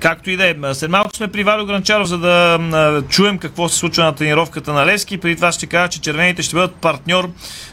[0.00, 0.54] както и да е.
[0.72, 4.86] След малко сме при Валю Гранчаров, за да чуем какво се случва на тренировката на
[4.86, 5.18] Левски.
[5.18, 7.30] Преди това ще кажа, че червените ще бъдат партньор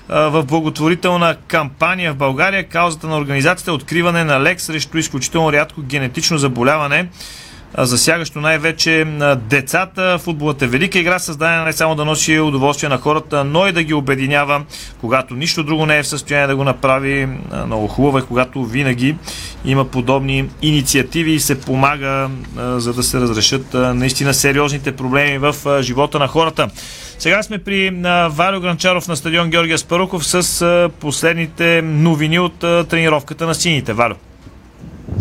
[0.10, 2.68] в благотворителна кампания в България.
[2.68, 7.10] Каузата на организацията е откриване на лек срещу изключително рядко генетично заболяване
[7.78, 9.06] засягащо най-вече
[9.50, 10.20] децата.
[10.20, 13.84] Футболът е велика игра, създадена не само да носи удоволствие на хората, но и да
[13.84, 14.64] ги обединява,
[15.02, 17.28] когато нищо друго не е в състояние да го направи.
[17.66, 19.16] Много хубаво е, когато винаги
[19.66, 26.20] има подобни инициативи и се помага, за да се разрешат наистина сериозните проблеми в живота
[26.20, 26.70] на хората.
[27.20, 27.90] Сега сме при
[28.30, 33.94] Валю Гранчаров на стадион Георгия Спаруков с последните новини от тренировката на сините.
[33.94, 34.16] Валю.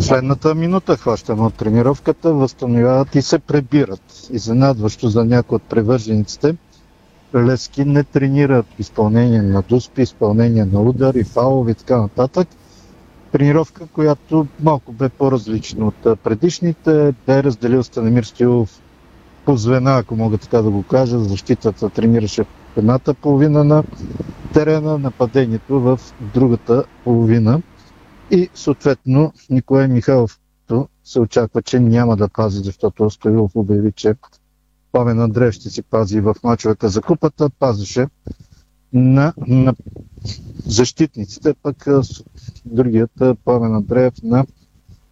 [0.01, 4.29] Следната минута хващаме от тренировката, възстановяват и се пребират.
[4.31, 6.55] Изненадващо за някои от превържениците,
[7.35, 12.47] Левски не тренира изпълнение на дуспи, изпълнение на удари, фалови и така нататък.
[13.31, 18.81] Тренировка, която малко бе по-различна от предишните, бе разделил Станемир Стилов
[19.45, 21.19] по звена, ако мога така да го кажа.
[21.19, 23.83] Защитата тренираше в едната половина на
[24.53, 25.99] терена, нападението в
[26.33, 27.61] другата половина
[28.31, 30.39] и съответно Николай Михайлов
[31.03, 34.15] се очаква, че няма да пази, защото Стоилов обяви, че
[34.91, 38.07] Пламен Андреев ще си пази в мачовете за купата, пазеше
[38.93, 39.73] на, на
[40.65, 41.87] защитниците, пък
[42.65, 43.11] другият
[43.43, 44.45] Пламен Андреев на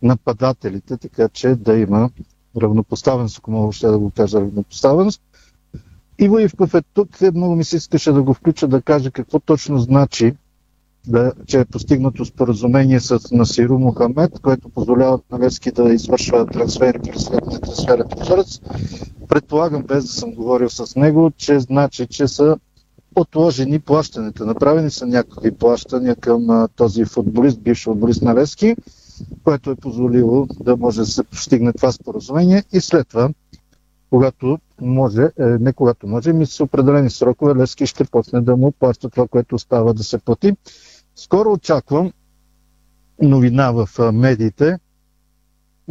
[0.01, 2.09] нападателите, така че да има
[2.61, 5.21] равнопоставеност, ако мога ще да го кажа равнопоставеност.
[6.19, 9.77] Иво Ивков е тук, много ми се искаше да го включа да каже какво точно
[9.77, 10.33] значи
[11.07, 16.99] да, че е постигнато споразумение с Насиру Мухамед, което позволява на Левски да извършва трансфери
[16.99, 18.59] през следния трансферен прозорец.
[19.27, 22.57] Предполагам, без да съм говорил с него, че значи, че са
[23.15, 24.45] отложени плащането.
[24.45, 28.75] Направени са някакви плащания към а, този футболист, бивш футболист на Левски,
[29.43, 33.29] което е позволило да може да се постигне това споразумение и след това,
[34.09, 38.71] когато може, е, не когато може, ми с определени срокове Левски ще почне да му
[38.71, 40.55] плаща това, което остава да се плати.
[41.19, 42.11] Скоро очаквам
[43.21, 44.79] новина в медиите.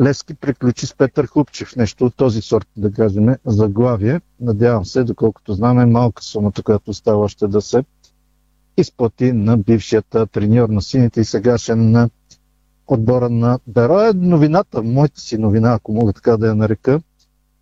[0.00, 1.76] Левски приключи с Петър Хупчев.
[1.76, 4.20] Нещо от този сорт, да кажем, заглавие.
[4.40, 7.84] Надявам се, доколкото знаме, малка сумата, която остава още да се
[8.76, 12.10] изплати на бившият треньор на сините и сегашен на
[12.86, 14.14] отбора на Бероя.
[14.14, 17.00] Новината, моята си новина, ако мога така да я нарека,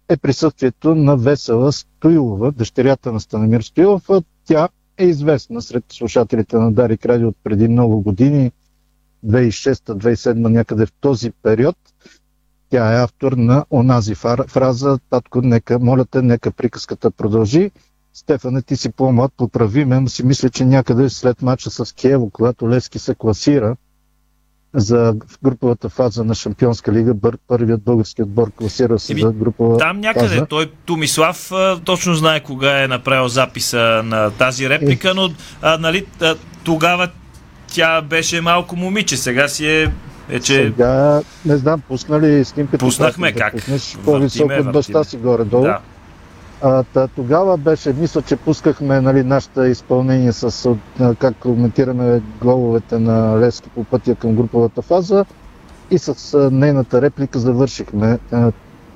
[0.09, 4.09] е присъствието на Весела Стоилова, дъщерята на Станамир Стоилов.
[4.44, 4.68] Тя
[4.99, 8.53] е известна сред слушателите на Дарик Радио от преди много години,
[9.27, 11.77] 2006-2007 някъде в този период.
[12.71, 14.15] Тя е автор на онази
[14.49, 17.71] фраза «Татко, нека, моля те, нека приказката продължи».
[18.13, 22.71] Стефане, ти си по-млад, поправи ме, си мисля, че някъде след мача с Киево, когато
[22.71, 23.77] Левски се класира
[24.77, 30.01] за груповата фаза на Шампионска лига, бър, първият български отбор класира се за групова Там
[30.01, 30.47] някъде, фаза.
[30.47, 31.53] той Томислав
[31.85, 35.31] точно знае кога е направил записа на тази реплика, но
[35.62, 36.07] а, нали,
[36.65, 37.09] тогава
[37.67, 39.93] тя беше малко момиче, сега си е
[40.29, 40.55] вече...
[40.55, 42.79] Сега, не знам, пуснали снимката.
[42.79, 43.53] Пуснахме да как?
[43.53, 45.62] Пуснеш по-високо от баща си горе-долу.
[45.62, 45.79] Да.
[47.14, 50.77] Тогава беше, мисля, че пускахме нали, нашата изпълнение с
[51.19, 55.25] как коментираме головете на Лески по пътя към груповата фаза
[55.90, 58.19] и с нейната реплика завършихме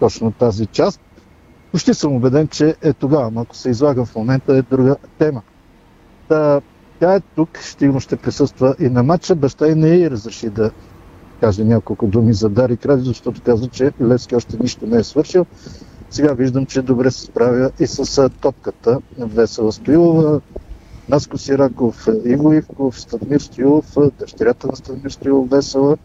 [0.00, 1.00] точно тази част.
[1.72, 5.42] Почти съм убеден, че е тогава, ако се излага в момента е друга тема.
[6.28, 6.60] Та,
[7.00, 9.34] тя е тук, ще ще присъства и на матча.
[9.34, 10.70] Баща и не й разреши да
[11.40, 15.46] каже няколко думи за Дари Кради, защото каза, че Левски още нищо не е свършил.
[16.10, 20.40] Сега виждам, че добре се справя и с топката Весела Стоилова,
[21.08, 25.96] Наско Сираков, Иво Ивков, Стадмир Стоилов, дъщерята на Стадмир Стоилов Весела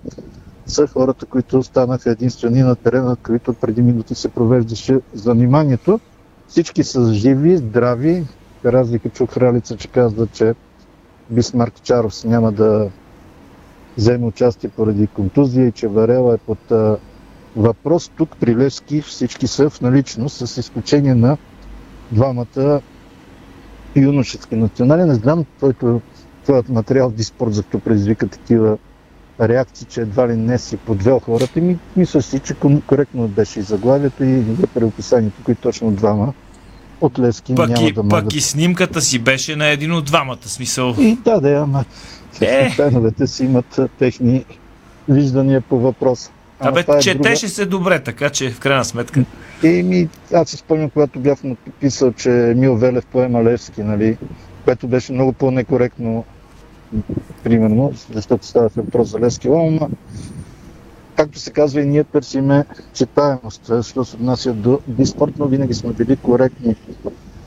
[0.68, 6.00] са хората, които станаха единствени на терена, които преди минути се провеждаше заниманието.
[6.48, 8.26] Всички са живи, здрави.
[8.66, 10.56] Разлика чух Ралица, че казва, че
[11.30, 12.90] Бисмарк Чаров няма да
[13.98, 16.72] вземе участие поради контузия и че Варела е под
[17.56, 18.12] въпрос.
[18.18, 21.38] Тук при Левски всички са в наличност, с изключение на
[22.12, 22.82] двамата
[23.96, 25.04] юношески национали.
[25.04, 26.02] Не знам, който
[26.44, 28.78] твоят материал Диспорт, защо предизвика такива
[29.42, 31.62] реакции, че едва ли не си подвел хората.
[31.62, 32.56] Ми, мисля си, че
[32.88, 36.34] коректно беше и заглавието и въпреки описанието, които точно двама
[37.02, 38.24] от Левски пък няма и, да могат.
[38.24, 40.96] Пък и снимката си беше на един от двамата, смисъл.
[41.00, 41.86] И да, да, ама
[42.42, 42.70] Е.
[42.70, 44.46] феновете си имат техни
[45.10, 46.32] виждания по въпроса.
[46.60, 49.26] Абе, е четеше се добре, така че в крайна сметка.
[49.64, 54.18] Еми, аз си спомням, когато бях написал, че Емил Велев поема Левски, нали,
[54.66, 56.26] което беше много по-некоректно,
[57.44, 59.88] примерно, защото ставаше въпрос за Левски Лома.
[61.16, 65.94] Както се казва, и ние търсиме читаемост, защото се отнася до диспорт, но винаги сме
[65.94, 66.76] били коректни.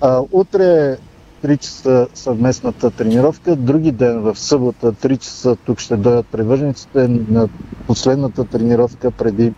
[0.00, 0.96] А, утре
[1.44, 7.48] 3 часа съвместната тренировка, други ден в събота 3 часа тук ще дойдат привържениците на
[7.86, 9.54] последната тренировка преди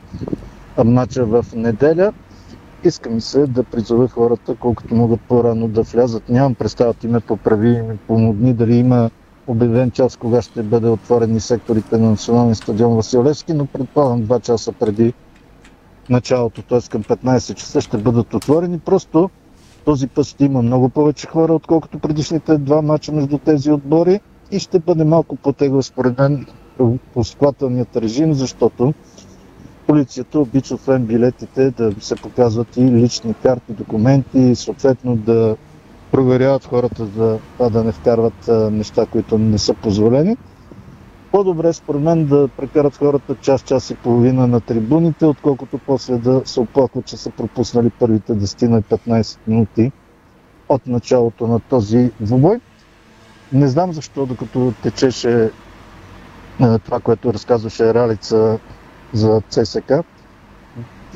[0.84, 2.12] матча в неделя.
[2.84, 6.28] Иска ми се да призова хората, колкото могат по-рано да влязат.
[6.28, 9.10] Нямам представа, ти ме поправи и ми помогни дали има
[9.46, 14.72] обявен час, кога ще бъде отворени секторите на Националния стадион Василевски, но предполагам 2 часа
[14.72, 15.12] преди
[16.10, 16.80] началото, т.е.
[16.90, 18.78] към 15 часа ще бъдат отворени.
[18.78, 19.30] Просто
[19.84, 24.58] този път ще има много повече хора, отколкото предишните два мача между тези отбори и
[24.58, 26.46] ще бъде малко по-тегло според мен
[27.14, 28.94] посклателният режим, защото
[29.86, 35.56] полицията обича освен билетите да се показват и лични карти, документи и съответно да
[36.12, 40.36] проверяват хората за това да не вкарват неща, които не са позволени.
[41.32, 46.42] По-добре според мен да прекарат хората час, час и половина на трибуните, отколкото после да
[46.44, 49.92] се оплакват, че са пропуснали първите 10 на 15 минути
[50.68, 52.60] от началото на този двубой.
[53.52, 55.50] Не знам защо, докато течеше
[56.60, 58.58] а, това, което разказваше Ралица
[59.12, 59.92] за ЦСК,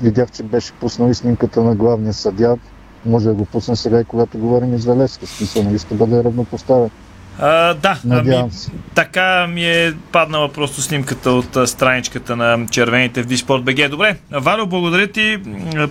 [0.03, 2.59] видях, че беше пуснал и снимката на главния съдя.
[3.07, 5.27] Може да го пусне сега и когато говорим и за Левски.
[5.27, 6.91] Смисъл, нали ще бъде равнопоставен.
[7.39, 8.51] А, да, ами,
[8.95, 13.89] така ми е паднала просто снимката от а, страничката на червените в Диспорт БГ.
[13.91, 15.39] Добре, Валю, благодаря ти.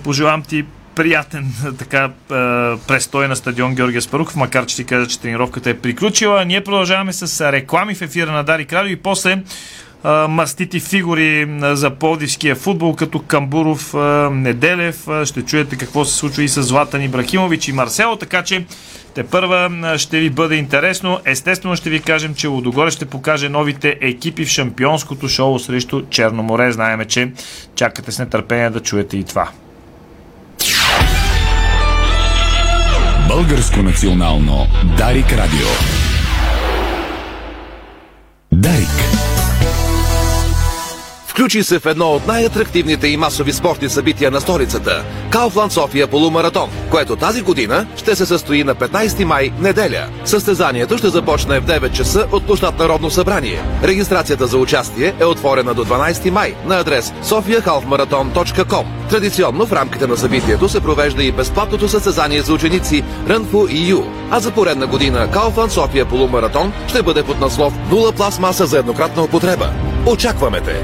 [0.03, 2.10] Пожелавам ти приятен така
[2.88, 6.45] престой на стадион Георгия Спарухов, макар че ти каза, че тренировката е приключила.
[6.45, 9.43] Ние продължаваме с реклами в ефира на Дари Кралю и после
[10.29, 13.93] мастити фигури за полдивския футбол, като Камбуров,
[14.32, 15.08] Неделев.
[15.23, 18.65] Ще чуете какво се случва и с Златан Ибрахимович и Марсело, така че
[19.15, 21.19] те първа ще ви бъде интересно.
[21.26, 26.71] Естествено ще ви кажем, че Лудогоре ще покаже новите екипи в шампионското шоу срещу Черноморе.
[26.71, 27.32] Знаеме, че
[27.76, 29.49] чакате с нетърпение да чуете и това.
[33.28, 35.67] Българско национално Дарик Радио.
[38.52, 39.22] Дарик.
[41.34, 46.69] Включи се в едно от най-атрактивните и масови спортни събития на столицата– Кауфланд София полумаратон,
[46.89, 50.08] което тази година ще се състои на 15 май, неделя.
[50.26, 53.62] Състезанието ще започне в 9 часа от площад Народно събрание.
[53.84, 58.86] Регистрацията за участие е отворена до 12 май на адрес sofiahalfmarathon.com.
[59.10, 64.04] Традиционно в рамките на събитието се провежда и безплатното състезание за ученици Run for EU,
[64.32, 69.24] а за поредна година Кауфланд София полумаратон ще бъде под наслов Нула пластмаса за еднократна
[69.24, 69.69] употреба.
[70.06, 70.84] Очакваме те!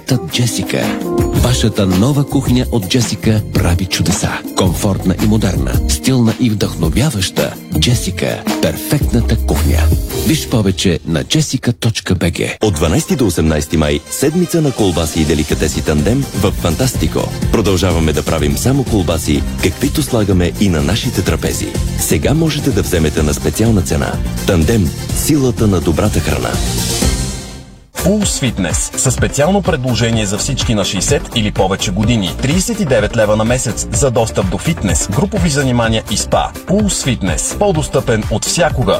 [0.11, 0.99] Ефектът Джесика.
[1.17, 4.29] Вашата нова кухня от Джесика прави чудеса.
[4.57, 7.53] Комфортна и модерна, стилна и вдъхновяваща.
[7.79, 9.79] Джесика– перфектната кухня.
[10.27, 16.25] Виж повече на jessica.bg От 12 до 18 май седмица на колбаси и деликатеси тандем
[16.41, 17.19] в Фантастико.
[17.51, 21.67] Продължаваме да правим само колбаси, каквито слагаме и на нашите трапези.
[21.99, 24.13] Сега можете да вземете на специална цена.
[24.47, 26.51] Тандем– силата на добрата храна.
[28.03, 32.29] Pulse Fitness със специално предложение за всички на 60 или повече години.
[32.29, 36.51] 39 лева на месец за достъп до фитнес, групови занимания и спа.
[36.67, 37.57] Pulse Fitness.
[37.57, 38.99] По-достъпен от всякога.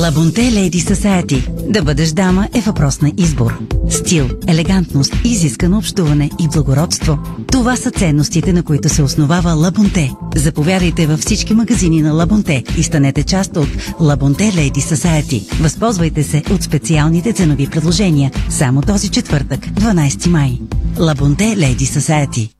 [0.00, 1.70] Лабонте Lady Society.
[1.70, 3.58] Да бъдеш дама е въпрос на избор.
[3.90, 7.18] Стил, елегантност, изискано общуване и благородство.
[7.52, 10.12] Това са ценностите, на които се основава Лабонте.
[10.36, 13.68] Заповядайте във всички магазини на Лабонте и станете част от
[14.00, 15.62] Лабонте Lady Society.
[15.62, 20.58] Възползвайте се от специалните ценови предложения само този четвъртък, 12 май.
[20.98, 22.59] Лабонте Lady Society.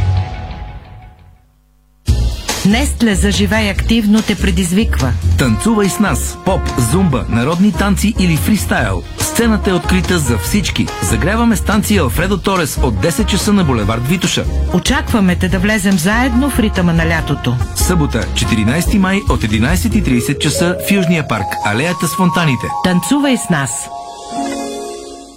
[2.65, 5.13] Нестле заживей активно те предизвиква.
[5.37, 6.37] Танцувай с нас.
[6.45, 9.03] Поп, зумба, народни танци или фристайл.
[9.19, 10.87] Сцената е открита за всички.
[11.01, 14.45] Загряваме станция Алфредо Торес от 10 часа на булевард Витуша.
[14.73, 17.55] Очакваме те да влезем заедно в ритъма на лятото.
[17.75, 22.67] Събота, 14 май от 11.30 часа в Южния парк, алеята с фонтаните.
[22.83, 23.89] Танцувай с нас.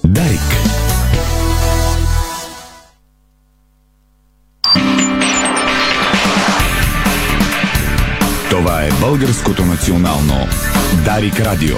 [0.04, 0.43] Дарик.
[9.08, 10.34] Българското национално
[11.04, 11.76] Дарик Радио.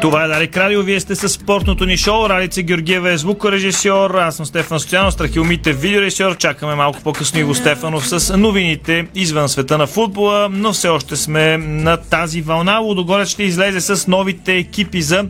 [0.00, 0.82] Това е Дарик Радио.
[0.82, 2.28] Вие сте с спортното ни шоу.
[2.28, 4.10] Ралица Георгиева е звукорежисьор.
[4.14, 6.36] Аз съм Стефан Стоянов, Страхилмите видеорежисьор.
[6.36, 11.56] Чакаме малко по-късно Иво Стефанов с новините извън света на футбола, но все още сме
[11.58, 12.78] на тази вълна.
[12.78, 15.24] Лудогорец ще излезе с новите екипи за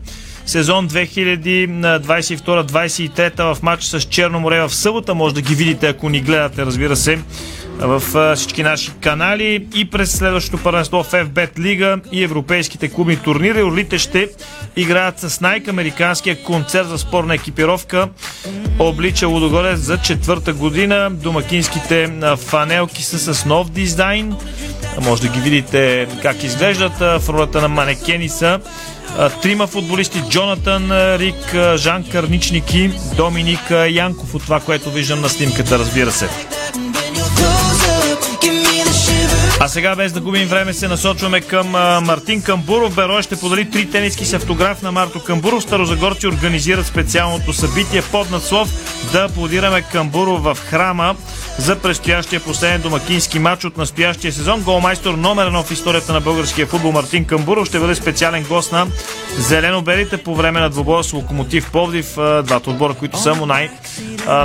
[0.47, 5.15] сезон 2022-2023 в матч с Черноморе в събота.
[5.15, 7.19] Може да ги видите, ако ни гледате, разбира се,
[7.79, 13.63] в всички наши канали и през следващото първенство в FBET Лига и европейските клубни турнири.
[13.63, 14.29] Орлите ще
[14.77, 18.09] играят с Nike, американския концерт за спорна екипировка.
[18.79, 21.11] Облича Лудогорец за четвърта година.
[21.11, 24.35] Домакинските фанелки са с нов дизайн.
[25.01, 26.99] Може да ги видите как изглеждат.
[26.99, 28.61] В ролята на манекени са
[29.43, 35.79] трима футболисти Джонатан Рик, Жан Карничник и Доминик Янков от това, което виждам на снимката,
[35.79, 36.29] разбира се.
[39.61, 41.69] А сега, без да губим време, се насочваме към
[42.05, 42.95] Мартин Камбуров.
[42.95, 45.63] Берой ще подари три тениски с автограф на Марто Камбуров.
[45.63, 48.69] Старозагорци организират специалното събитие под надслов
[49.13, 51.17] да аплодираме Камбуров в храма
[51.59, 54.63] за предстоящия последен домакински матч от настоящия сезон.
[54.63, 58.87] Голмайстор номер едно в историята на българския футбол Мартин Камбуров ще бъде специален гост на
[59.39, 62.15] Зелено-белите по време на двобоя с Локомотив Повдив.
[62.43, 63.71] Двата отбора, които са му най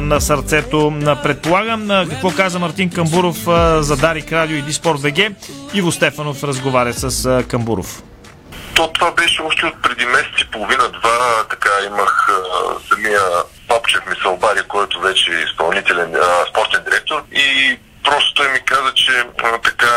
[0.01, 0.93] на сърцето.
[1.23, 3.37] Предполагам какво каза Мартин Камбуров
[3.83, 5.17] за Дарик Радио и Диспорт БГ.
[5.73, 8.03] Иво Стефанов разговаря с Камбуров.
[8.73, 11.43] То това беше още от преди месец и половина-два.
[11.49, 12.29] Така имах
[12.93, 13.21] самия
[13.69, 18.59] Папчев ми се обади, който вече е изпълнителен а, спортен директор и просто той ми
[18.59, 19.91] каза, че а, така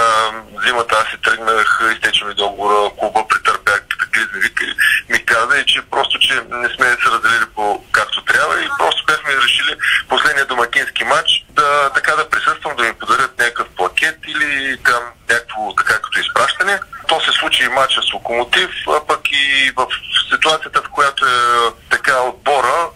[0.66, 4.64] зимата аз си тръгнах, изтече ми договора, клуба претърпях катаклизми, вика
[5.08, 9.04] ми каза и че просто, че не сме се разделили по както трябва и просто
[9.06, 9.76] бяхме решили
[10.08, 15.74] последния домакински матч да така да присъствам, да ми подарят някакъв плакет или там някакво
[15.74, 16.80] така като изпращане.
[17.08, 19.86] То се случи и матча с Локомотив, а пък и в
[20.30, 22.88] ситуацията, в която е така отбора,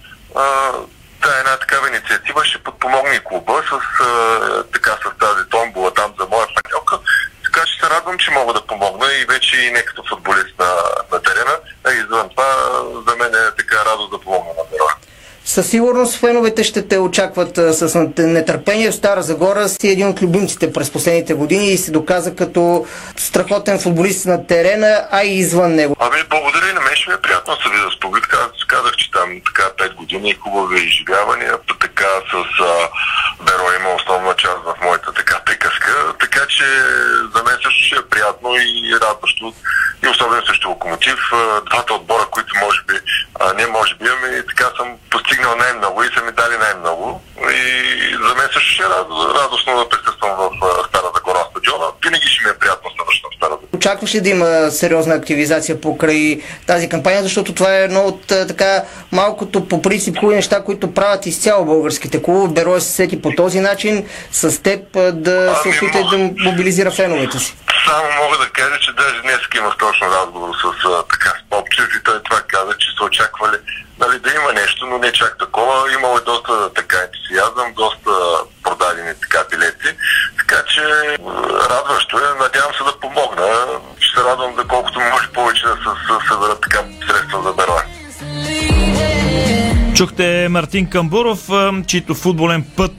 [1.23, 6.27] Та една такава инициатива ще подпомогне клуба с, а, така, с тази томбола там за
[6.27, 6.99] моя фанелка.
[7.45, 10.73] Така че се радвам, че мога да помогна и вече и не като футболист на,
[11.13, 12.49] на терена, а извън това
[13.09, 14.95] за мен е така радост да помогна на героя.
[15.47, 18.91] Със сигурност феновете ще те очакват а, с нетърпение.
[18.91, 22.87] В Стара Загора си един от любимците през последните години и се доказа като
[23.17, 25.97] страхотен футболист на терена, а и извън него.
[25.99, 28.51] Ами, благодаря и на мен ще ми е приятно да се видя с публика.
[28.55, 32.89] Аз казах, че там така 5 години хубави изживявания, така с а,
[33.41, 36.65] Беро има основна част в моята така приказка, така че
[37.35, 39.55] за мен също ще е приятно и радващо.
[40.05, 41.19] И особено също Локомотив,
[41.71, 42.95] двата отбора, които може би,
[43.41, 47.23] а, не може би, ами така съм постигнал най-много и са ми дали най-много.
[47.53, 47.63] И
[48.29, 48.89] за мен също ще е
[49.41, 50.51] радостно да присъствам в
[50.89, 51.87] Стара Загора стадиона.
[52.05, 53.66] Винаги ще ми е приятно да връщам в Стара Загора.
[53.77, 58.83] Очакваш ли да има сериозна активизация покрай тази кампания, защото това е едно от така
[59.13, 62.55] малкото по принцип хубави неща, които правят изцяло българските клубове.
[62.55, 64.81] Беро се сети по този начин с теб
[65.13, 66.19] да се ами, опита да
[66.51, 67.55] мобилизира феновете си.
[67.87, 70.65] Само мога да кажа, че даже днес имах точно разговор с
[71.11, 73.57] така с Попчев и той това каза, че са очаквали
[74.01, 75.93] нали, да има нещо, но не чак такова.
[75.93, 78.11] Имало е доста така ентусиазъм, доста
[78.63, 79.91] продадени така билети.
[80.39, 80.83] Така че
[81.71, 82.43] радващо е.
[82.45, 83.47] Надявам се да помогна.
[84.01, 87.85] Ще се радвам да колкото може повече да се съберат така средства за Бероя.
[89.95, 91.49] Чухте Мартин Камбуров,
[91.87, 92.93] чийто футболен път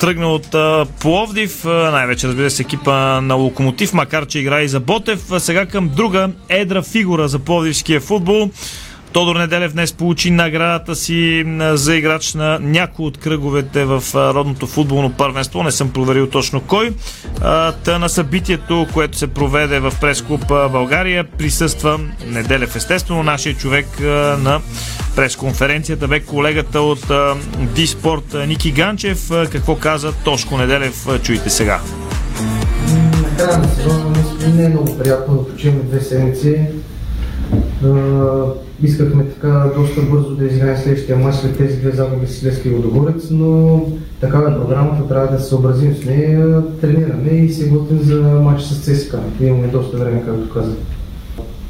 [0.00, 0.50] тръгна от
[1.00, 5.20] Пловдив, най-вече разбира се екипа на Локомотив, макар че играе и за Ботев.
[5.38, 8.50] Сега към друга едра фигура за пловдивския футбол.
[9.12, 15.12] Тодор Неделев днес получи наградата си за играч на някои от кръговете в родното футболно
[15.12, 15.62] първенство.
[15.62, 16.94] Не съм проверил точно кой.
[17.84, 23.86] Та на събитието, което се проведе в прес-клуб България, присъства Неделев естествено, нашия човек
[24.38, 24.60] на
[25.16, 27.10] пресконференцията бе колегата от
[27.58, 29.30] Диспорт Ники Ганчев.
[29.52, 31.06] Какво каза Тошко Неделев?
[31.22, 31.80] Чуйте сега.
[33.38, 36.60] На сезона не е много приятно да почиваме две седмици
[38.82, 43.30] искахме така доста бързо да изиграем следващия матч след тези две загуби с Лески Водогорец,
[43.30, 43.82] но
[44.20, 48.62] такава е програмата, трябва да се съобразим с нея, тренираме и се готвим за матч
[48.62, 49.18] с ЦСКА.
[49.40, 50.74] Имаме доста време, както казах.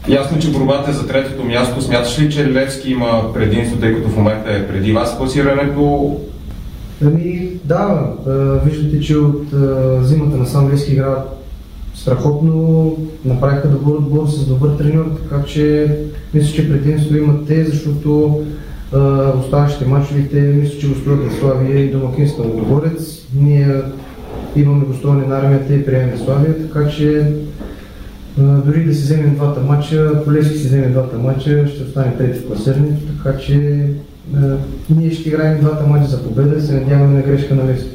[0.09, 1.83] Ясно, че борбата е за третото място.
[1.83, 6.17] Смяташ ли, че Левски има предимство, тъй като в момента е преди вас класирането?
[7.05, 8.13] Ами да,
[8.65, 9.43] виждате, че от
[10.03, 11.37] зимата на сам Левски играят
[11.95, 15.97] страхотно, направиха добър отбор с добър треньор, така че
[16.37, 18.43] мисля, че предимство имат те, защото
[18.93, 23.27] а, оставащите мачовите, мисля, че гостуват на Славия и домакинство на.
[23.35, 23.83] Ние
[24.57, 27.33] имаме гостуване на армията и приемем Славия, така че
[28.39, 32.47] дори да си вземем двата матча, ако си вземе двата матча, ще остане трети в
[32.47, 33.87] класирането, така че
[34.37, 34.57] а,
[34.91, 37.91] ние ще играем двата матча за победа и се надяваме на грешка на Левски.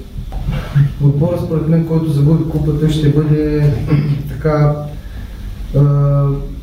[1.03, 3.73] Отбора, според мен, който загуби купата, ще бъде
[4.29, 4.75] така
[5.75, 5.81] а,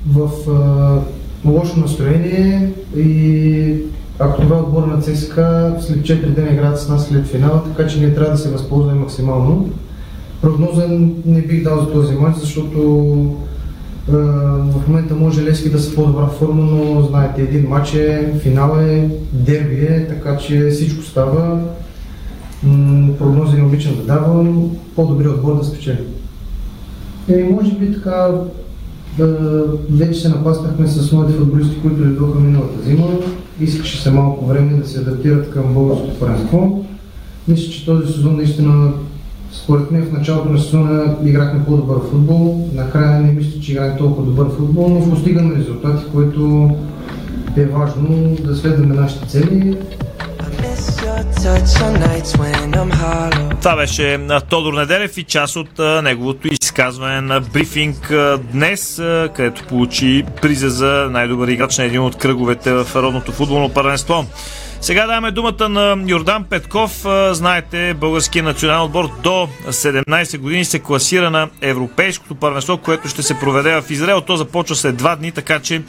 [0.07, 0.99] в а,
[1.45, 3.82] лошо настроение и
[4.18, 7.89] ако това е отбор на ЦСКА, след 4 дни играят с нас след финала, така
[7.89, 9.70] че ние трябва да се възползваме максимално.
[10.43, 10.86] Прогноза
[11.26, 12.78] не бих дал за този матч, защото
[14.09, 18.76] е, в момента може Лески да са по-добра форма, но знаете, един матч е, финал
[18.80, 21.61] е, дерби е, така че всичко става.
[23.18, 26.05] Прогнози не обичам да давам, по-добрият отбор да спечели.
[27.28, 28.28] И може би така
[29.91, 33.07] вече се напаснахме с моите футболисти, които дойдоха миналата зима.
[33.61, 36.85] Искаше се малко време да се адаптират към българското първенство.
[37.49, 38.93] Мисля, че този сезон наистина,
[39.53, 42.69] според мен в началото на сезона играхме по-добър футбол.
[42.75, 46.71] Накрая не мисля, че играем толкова добър футбол, но постигаме резултати, което
[47.57, 49.77] е важно да следваме нашите цели
[53.62, 58.12] това беше Тодор Неделев и част от неговото изказване на брифинг
[58.53, 58.97] днес,
[59.35, 64.27] където получи приза за най-добър играч на един от кръговете в родното футболно първенство.
[64.81, 67.05] Сега даваме думата на Йордан Петков.
[67.31, 73.39] Знаете, българският национален отбор до 17 години се класира на Европейското първенство, което ще се
[73.39, 74.21] проведе в Израел.
[74.21, 75.83] То започва след два дни, така че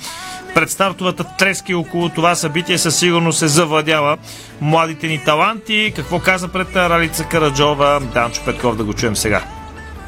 [0.55, 4.17] предстартовата трески около това събитие със сигурност се завладява
[4.61, 5.93] младите ни таланти.
[5.95, 8.01] Какво каза пред Ралица Караджова?
[8.13, 9.58] Данчо Петков да го чуем сега.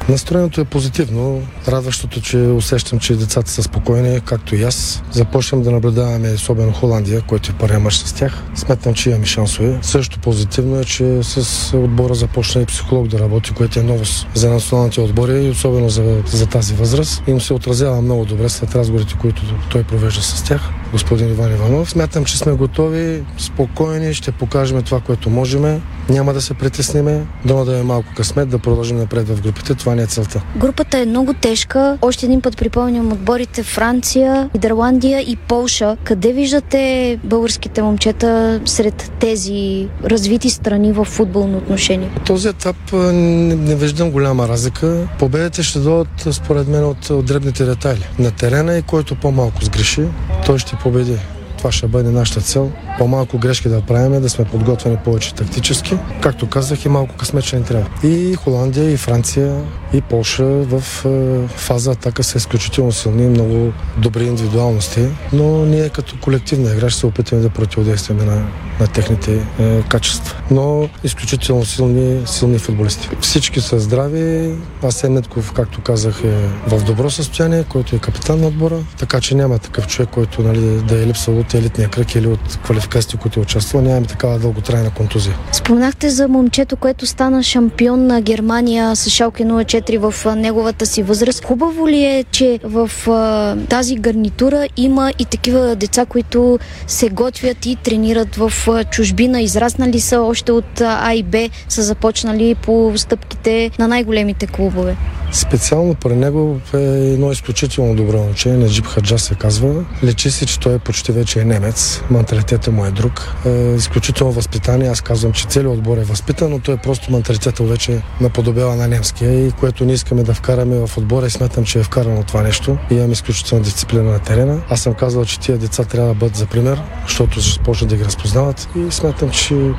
[0.08, 1.42] Настроението е позитивно.
[1.68, 5.02] Радващото, че усещам, че децата са спокойни, както и аз.
[5.10, 8.44] Започвам да наблюдаваме особено Холандия, който е първия мач с тях.
[8.54, 9.78] Сметам, че имаме шансове.
[9.82, 14.50] Също позитивно е, че с отбора започна и психолог да работи, което е новост за
[14.50, 17.22] националните отбори и особено за, за тази възраст.
[17.26, 21.90] Им се отразява много добре след разговорите, които той провежда с тях господин Иван Иванов.
[21.90, 25.82] Смятам, че сме готови, спокойни, ще покажем това, което можем.
[26.08, 29.74] Няма да се притесниме, дано да е малко късмет, да продължим напред в групите.
[29.74, 30.42] Това не е целта.
[30.56, 31.98] Групата е много тежка.
[32.02, 35.96] Още един път припомням отборите Франция, Нидерландия и Полша.
[36.04, 42.10] Къде виждате българските момчета сред тези развити страни в футболно отношение?
[42.16, 45.08] В този етап не, не виждам голяма разлика.
[45.18, 50.02] Победите ще дойдат, според мен, от, от дребните детайли на терена и който по-малко сгреши,
[50.46, 51.20] той ще победи.
[51.62, 52.70] Това ще бъде нашата цел.
[52.98, 55.94] По-малко грешки да правим, да сме подготвени повече тактически.
[56.20, 57.88] Както казах, и малко късмет ще ни трябва.
[58.02, 64.24] И Холандия, и Франция, и Польша в е, фаза атака са изключително силни, много добри
[64.24, 68.44] индивидуалности, но ние като колективна игра ще се опитаме да противодействаме на,
[68.80, 70.36] на техните е, качества.
[70.50, 73.08] Но изключително силни, силни футболисти.
[73.20, 74.54] Всички са здрави.
[74.82, 79.34] Асен Нетков, както казах, е в добро състояние, който е капитан на отбора, така че
[79.34, 83.40] няма такъв човек, който нали, да е липсал от елитния кръг или от квалификациите, които
[83.40, 83.82] е участвал.
[83.82, 85.34] Нямаме такава дълготрайна контузия.
[85.52, 91.44] Спомнахте за момчето, което стана шампион на Германия с Шалке 04 в неговата си възраст.
[91.44, 97.66] Хубаво ли е, че в а, тази гарнитура има и такива деца, които се готвят
[97.66, 102.92] и тренират в а, чужбина, израснали са още от А и Б, са започнали по
[102.96, 104.96] стъпките на най-големите клубове?
[105.32, 109.84] Специално при него е едно изключително добро момче, Неджип Хаджа се казва.
[110.04, 113.34] Лечи се, че той почти вече е немец, менталитетът му е друг.
[113.46, 117.68] Е, изключително възпитание, аз казвам, че целият отбор е възпитан, но той е просто менталитетът
[117.68, 121.78] вече наподобява на немския и което ние искаме да вкараме в отбора и смятам, че
[121.78, 122.78] е вкарано това нещо.
[122.90, 124.62] И имам изключителна дисциплина на терена.
[124.68, 127.40] Аз съм казал, че тия деца трябва да бъдат за пример, защото
[127.74, 129.70] ще да ги разпознават и смятам, че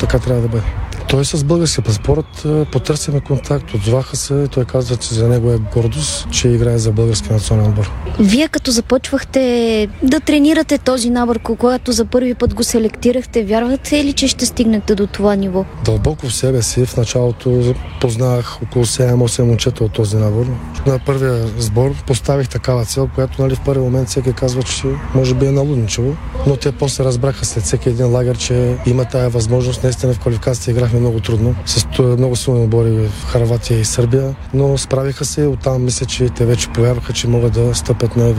[0.00, 0.87] така трябва да бъде.
[1.08, 4.48] Той е с български паспорт, потърсиме контакт, отзваха се.
[4.48, 7.90] Той каза, че за него е гордост, че играе за български национален отбор.
[8.20, 14.12] Вие като започвахте да тренирате този набор, когато за първи път го селектирахте, вярвате ли,
[14.12, 15.64] че ще стигнете до това ниво?
[15.84, 20.46] Дълбоко в себе си, в началото познах около 7-8 момчета от този набор.
[20.86, 25.34] На първия сбор поставих такава цел, която нали, в първи момент всеки казва, че може
[25.34, 29.82] би е налудничево, но те после разбраха след всеки един лагер, че има тая възможност.
[29.82, 34.78] Наистина в квалификация играхме много трудно, с много силни отбори в Харватия и Сърбия, но
[34.78, 38.34] справиха се оттам мисля, че те вече повярваха, че могат да стъпят на,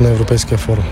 [0.00, 0.84] на Европейския форум.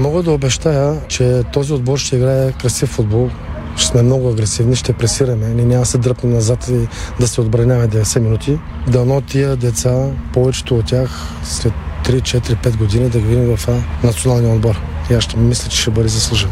[0.00, 3.30] Мога да обещая, че този отбор ще играе красив футбол,
[3.76, 5.48] ще сме много агресивни, ще пресираме.
[5.48, 6.88] Ние няма да се дръпнем назад и
[7.20, 8.58] да се отбраняваме 90 минути.
[8.88, 11.10] Дано тия деца, повечето от тях,
[11.44, 11.72] след
[12.04, 13.68] 3, 4, 5 години да ги видим в
[14.04, 14.80] националния отбор.
[15.10, 16.50] И аз ще мисля, че ще бъде заслужен.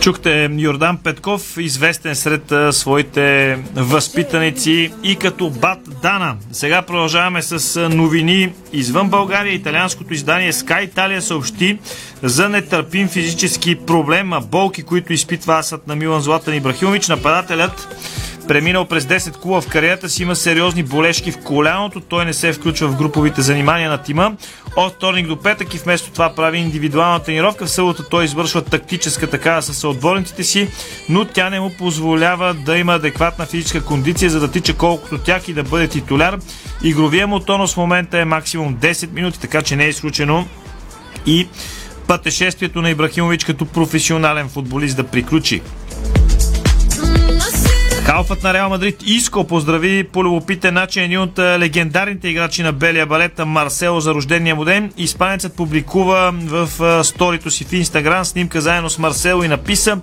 [0.00, 6.36] Чухте Йордан Петков, известен сред своите възпитаници и като Бат Дана.
[6.52, 9.54] Сега продължаваме с новини извън България.
[9.54, 11.78] Италианското издание Sky Italia съобщи
[12.22, 17.08] за нетърпим физически проблем, болки, които изпитва асът на Милан Златан Ибрахимович.
[17.08, 17.88] Нападателят
[18.50, 22.52] преминал през 10 клуба в кариерата си, има сериозни болешки в коляното, той не се
[22.52, 24.32] включва в груповите занимания на тима.
[24.76, 27.66] От вторник до петък и вместо това прави индивидуална тренировка.
[27.66, 30.68] В събота той извършва тактическа такава с съотборниците си,
[31.08, 35.48] но тя не му позволява да има адекватна физическа кондиция, за да тича колкото тях
[35.48, 36.38] и да бъде титуляр.
[36.82, 40.46] Игровия му тонус в момента е максимум 10 минути, така че не е изключено
[41.26, 41.48] и
[42.06, 45.62] пътешествието на Ибрахимович като професионален футболист да приключи.
[48.10, 53.06] Халфът на Реал Мадрид Иско поздрави по любопитен начин един от легендарните играчи на белия
[53.06, 54.92] балет Марсело за рождения му ден.
[54.96, 60.00] Испанецът публикува в сторито си в Инстаграм снимка заедно с Марсело и написа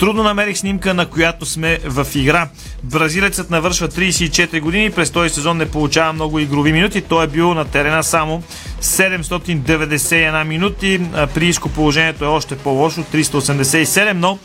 [0.00, 2.48] Трудно намерих снимка, на която сме в игра.
[2.82, 7.00] Бразилецът навършва 34 години през този сезон не получава много игрови минути.
[7.00, 8.42] Той е бил на терена само
[8.82, 11.00] 791 минути.
[11.34, 14.38] При Иско положението е още по-лошо 387, но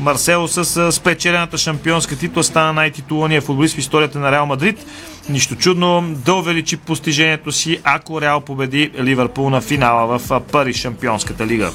[0.00, 4.86] Марсело с спечелената шампионска титла стана най-титулания футболист в историята на Реал Мадрид.
[5.28, 11.46] Нищо чудно да увеличи постижението си, ако Реал победи Ливърпул на финала в Париж шампионската
[11.46, 11.70] лига.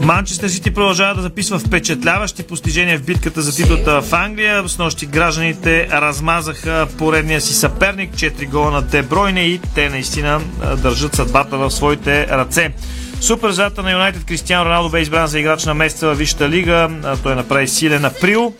[0.00, 4.68] Манчестър Сити продължава да записва впечатляващи постижения в битката за титлата в Англия.
[4.68, 10.40] С нощи гражданите размазаха поредния си съперник, 4 гола на Дебройне и те наистина
[10.82, 12.72] държат съдбата в своите ръце.
[13.20, 16.88] Суперзвездата на Юнайтед Кристиан Роналдо бе избран за играч на месеца във Висшата лига.
[17.22, 18.54] Той направи силен април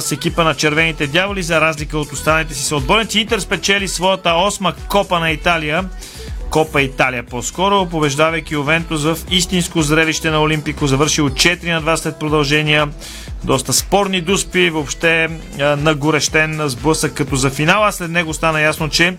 [0.00, 3.20] с екипа на червените дяволи, за разлика от останалите си съотборници.
[3.20, 5.84] Интер спечели своята осма копа на Италия.
[6.50, 12.18] Копа Италия по-скоро, побеждавайки Овентус в истинско зрелище на Олимпико, завършил 4 на 2 след
[12.18, 12.88] продължения.
[13.44, 15.28] Доста спорни дуспи, въобще
[15.58, 17.92] нагорещен сблъсък като за финала.
[17.92, 19.16] След него стана ясно, че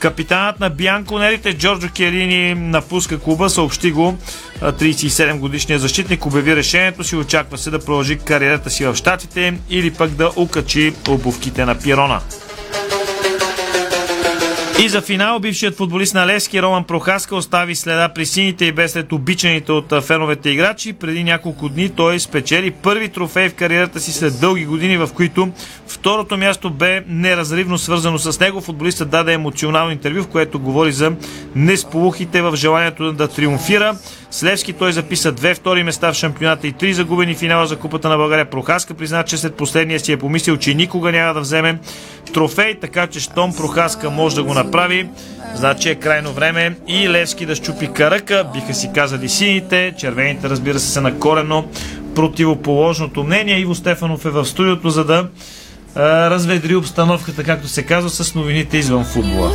[0.00, 4.18] Капитанът на Бианко Нерите Джорджо Келини напуска клуба, съобщи го
[4.62, 9.94] 37 годишния защитник, обяви решението си, очаква се да продължи кариерата си в Штатите или
[9.94, 12.20] пък да укачи обувките на Пирона.
[14.82, 18.92] И за финал бившият футболист на Левски Роман Прохаска остави следа при сините и без
[18.92, 20.92] след обичаните от феновете играчи.
[20.92, 25.48] Преди няколко дни той спечели първи трофей в кариерата си след дълги години, в които
[25.88, 28.60] второто място бе неразривно свързано с него.
[28.60, 31.12] Футболистът даде емоционално интервю, в което говори за
[31.54, 33.96] несполухите в желанието да триумфира.
[34.30, 38.08] С Левски той записа две втори места в шампионата и три загубени финала за Купата
[38.08, 38.50] на България.
[38.50, 41.78] Прохаска призна, че след последния си е помислил, че никога няма да вземе
[42.34, 44.69] трофей, така че щом Прохаска може да го направи,
[45.54, 50.80] значи е крайно време и Левски да щупи каръка, биха си казали сините, червените разбира
[50.80, 51.64] се са на корено
[52.14, 53.58] противоположното мнение.
[53.58, 55.28] Иво Стефанов е в студиото, за да
[55.94, 59.52] а, разведри обстановката, както се казва, с новините извън футбола.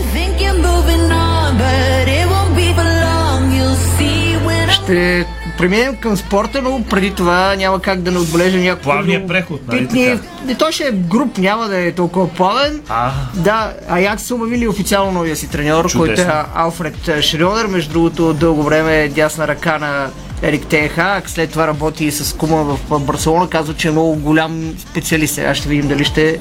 [4.72, 5.26] Ще
[5.58, 8.91] преминем към спорта, но преди това няма как да не отбележа някакво...
[8.91, 10.22] Плавният преход, нали така?
[10.45, 12.82] Не, той ще е груп, няма да е толкова плавен.
[12.89, 13.12] А.
[13.34, 16.16] Да, Аякс обявили официално новия си треньор, Чудесно.
[16.16, 17.66] който е Алфред Шрионер.
[17.66, 20.10] Между другото, дълго време е дясна ръка на
[20.43, 24.74] Ерик Теха, след това работи и с Кума в Барселона, казва, че е много голям
[24.78, 25.36] специалист.
[25.36, 26.39] Сега ще видим дали ще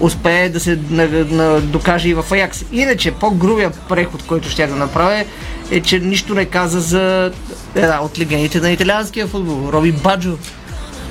[0.00, 2.64] успее да се на, на, докаже и в Аякс.
[2.72, 5.24] Иначе по-грубия преход, който ще да направя,
[5.70, 7.32] е, че нищо не каза за
[7.76, 10.38] една от легендите на италианския футбол, Роби Баджо.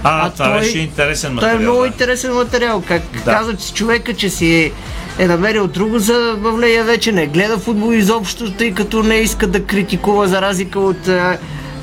[0.04, 1.52] А, а това той, беше интересен материал.
[1.52, 1.88] Той е много да.
[1.88, 2.84] интересен материал.
[2.88, 3.32] Как Да.
[3.32, 4.72] казва че човека, че си
[5.20, 10.28] е намерил друго забавление вече, не гледа футбол изобщо, тъй като не иска да критикува
[10.28, 11.10] за разлика от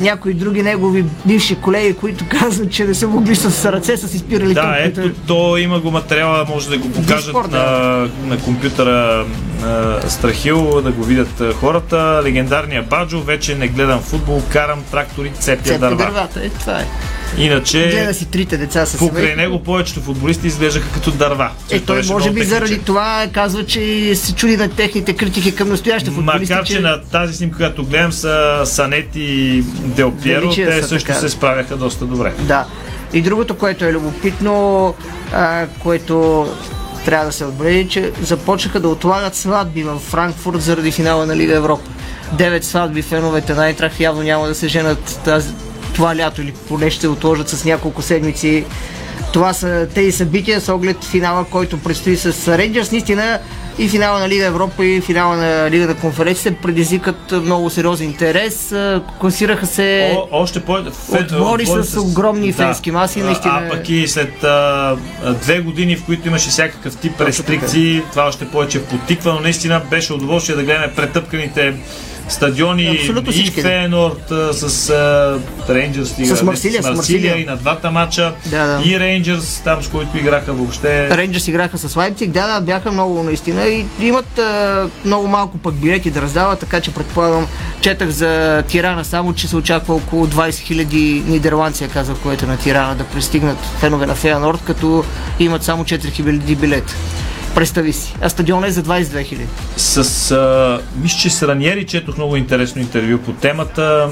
[0.01, 4.19] някои други негови бивши колеги, които казват, че не са могли с ръце са си
[4.19, 9.27] спирали Да, ето, то има го материала, може да го покажат Дискорд, на, на компютъра
[9.61, 12.23] на Страхил, да го видят хората.
[12.25, 15.97] Легендарния Баджо, вече не гледам футбол, карам трактори, цепя Цепи дърва.
[15.97, 16.87] дървата, е, това е.
[17.39, 19.37] Иначе, Гледа си трите деца с покрай семейство.
[19.41, 21.51] него повечето футболисти изглеждаха като дърва.
[21.71, 22.85] Е, той беше може би заради техничен.
[22.85, 26.53] това казва, че се чуди на техните критики към настоящите футболисти.
[26.53, 31.07] Макар, че на тази снимка, която гледам, са Санет и Дел Пиеро, Величия те също
[31.07, 31.21] така.
[31.21, 32.33] се справяха доста добре.
[32.41, 32.67] Да.
[33.13, 34.95] И другото, което е любопитно,
[35.33, 36.47] а, което
[37.05, 41.55] трябва да се отбележи, че започнаха да отлагат сватби в Франкфурт заради финала на Лига
[41.55, 41.91] Европа.
[42.33, 45.49] Девет сватби феновете на Айтрах явно няма да се женат тази,
[45.95, 48.65] това лято или поне ще отложат с няколко седмици.
[49.33, 52.93] Това са тези събития с оглед финала, който предстои с Рейнджърс.
[52.93, 53.39] Наистина
[53.79, 58.75] и финала на Лига Европа и финала на Лига на конференцията предизвикат много сериозен интерес.
[59.21, 60.73] Класираха се О, още по...
[61.13, 63.21] отбори с, огромни фенски маси.
[63.21, 63.63] А, Наистина.
[63.67, 64.97] а пък и след а,
[65.43, 70.13] две години, в които имаше всякакъв тип рестрикции, това още повече потиква, но наистина беше
[70.13, 71.75] удоволствие да гледаме претъпканите
[72.29, 73.69] стадиони Абсолютно и всички, да.
[73.69, 75.39] Фейнорд с а,
[75.75, 77.39] Рейнджърс С Марсилия, с Марсилия.
[77.41, 78.83] и на двата матча Да, да.
[78.85, 83.23] и Рейнджърс, там с които играха въобще Рейнджърс играха с Лайпциг, да, да, бяха много
[83.23, 87.47] наистина и имат а, много малко пък билети да раздават, така че предполагам,
[87.81, 90.51] четах за Тирана само, че се очаква около 20
[90.87, 95.05] 000 нидерландци, казах, което е на Тирана, да пристигнат фенове на Феянорд, като
[95.39, 96.95] имат само 4 000 билета.
[97.55, 98.15] Представи си.
[98.21, 99.39] А стадионът е за 22 000.
[99.77, 104.11] С, а, мисля, че с Раниери четох много интересно интервю по темата.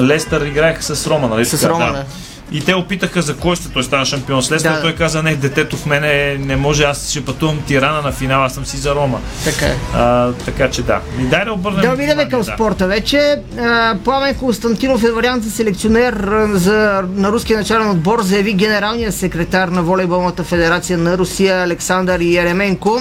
[0.00, 1.44] Лестър играеха с Рома, нали?
[1.44, 1.68] С?
[1.68, 2.04] Рома, да.
[2.52, 4.72] И те опитаха за кой сте, той стана шампион с Лестър.
[4.72, 4.80] Да.
[4.80, 8.54] Той каза, не, детето в мене не може, аз ще пътувам Тирана на финала, аз
[8.54, 9.20] съм си за Рома.
[9.44, 9.76] Така е.
[9.94, 11.00] А, така че да.
[11.20, 11.80] И дай да обърнем.
[11.80, 12.52] Да минем към да.
[12.54, 13.36] спорта вече.
[13.60, 19.68] А, Пламен Константинов е вариант за селекционер за, на руския начален отбор, заяви генералният секретар
[19.68, 23.00] на волейболната федерация на Русия Александър Еременко.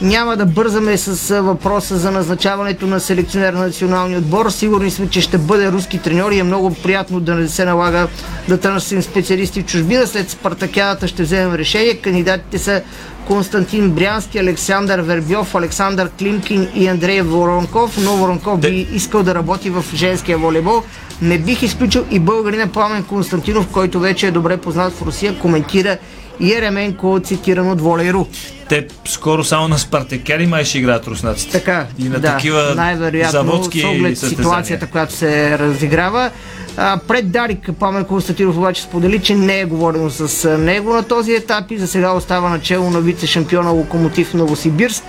[0.00, 4.50] Няма да бързаме с въпроса за назначаването на селекционер на националния отбор.
[4.50, 8.08] Сигурни сме, че ще бъде руски треньор и е много приятно да не се налага
[8.48, 10.06] да търсим специалисти в чужбина.
[10.06, 11.96] След Спартакиадата ще вземем решение.
[11.96, 12.82] Кандидатите са
[13.26, 19.70] Константин Брянски, Александър Вербьов, Александър Климкин и Андрей Воронков, но Воронков би искал да работи
[19.70, 20.82] в женския волейбол.
[21.22, 25.96] Не бих изключил и българина Пламен Константинов, който вече е добре познат в Русия, коментира
[26.40, 28.26] и Еременко, цитиран от Волейру.
[28.68, 31.52] Те скоро само на Спартакиади май ще играят руснаците.
[31.52, 34.18] Така, И на да, такива най-вероятно с оглед състезания.
[34.18, 36.30] ситуацията, която се разиграва.
[36.76, 41.32] А, пред Дарик Пламен Константинов обаче сподели, че не е говорено с него на този
[41.32, 45.04] етап и за сега остава начало на вице-шампиона Локомотив Новосибирск.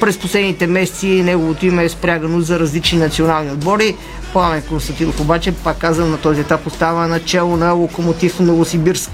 [0.00, 3.96] През последните месеци неговото име е спрягано за различни национални отбори.
[4.32, 9.10] Пламен Константинов обаче, пак казвам, на този етап остава начало на Локомотив Новосибирск.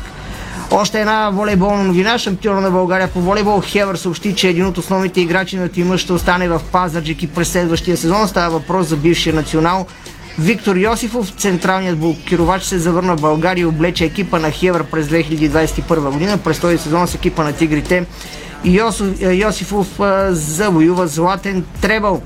[0.70, 2.18] Още една волейболна новина.
[2.18, 6.12] Шампиона на България по волейбол Хевър съобщи, че един от основните играчи на тима ще
[6.12, 8.28] остане в Пазарджик и през следващия сезон.
[8.28, 9.86] Става въпрос за бившия национал
[10.38, 16.10] Виктор Йосифов, централният блокировач, се завърна в България и облече екипа на Хевър през 2021
[16.12, 16.38] година.
[16.38, 18.06] През този сезон с екипа на Тигрите
[18.64, 22.22] Йосиф, Йосифов а, завоюва златен требъл.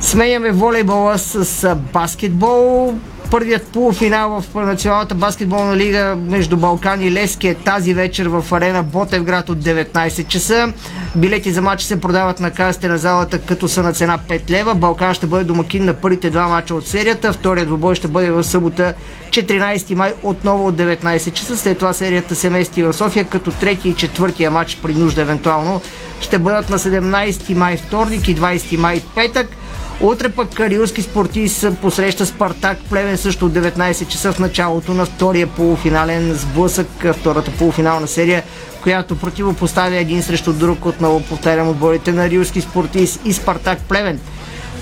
[0.00, 2.94] Сменяме волейбола с а, баскетбол.
[3.30, 8.82] Първият полуфинал в Националната баскетболна лига между Балкан и Лески е тази вечер в арена
[8.82, 10.72] Ботевград от 19 часа.
[11.16, 14.74] Билети за матч се продават на касите на залата, като са на цена 5 лева.
[14.74, 17.32] Балкан ще бъде домакин на първите два мача от серията.
[17.32, 18.94] Вторият двубой ще бъде в събота
[19.30, 21.56] 14 май отново от 19 часа.
[21.56, 25.80] След това серията се мести в София, като трети и четвъртия матч при нужда евентуално
[26.20, 29.57] ще бъдат на 17 май вторник и 20 май петък.
[30.00, 35.46] Утре пък Кариурски спортист посреща Спартак Плевен също от 19 часа в началото на втория
[35.46, 38.42] полуфинален сблъсък, втората полуфинална серия,
[38.82, 44.20] която противопоставя един срещу друг, отново повтарям отборите на Риурски спортист и Спартак Плевен.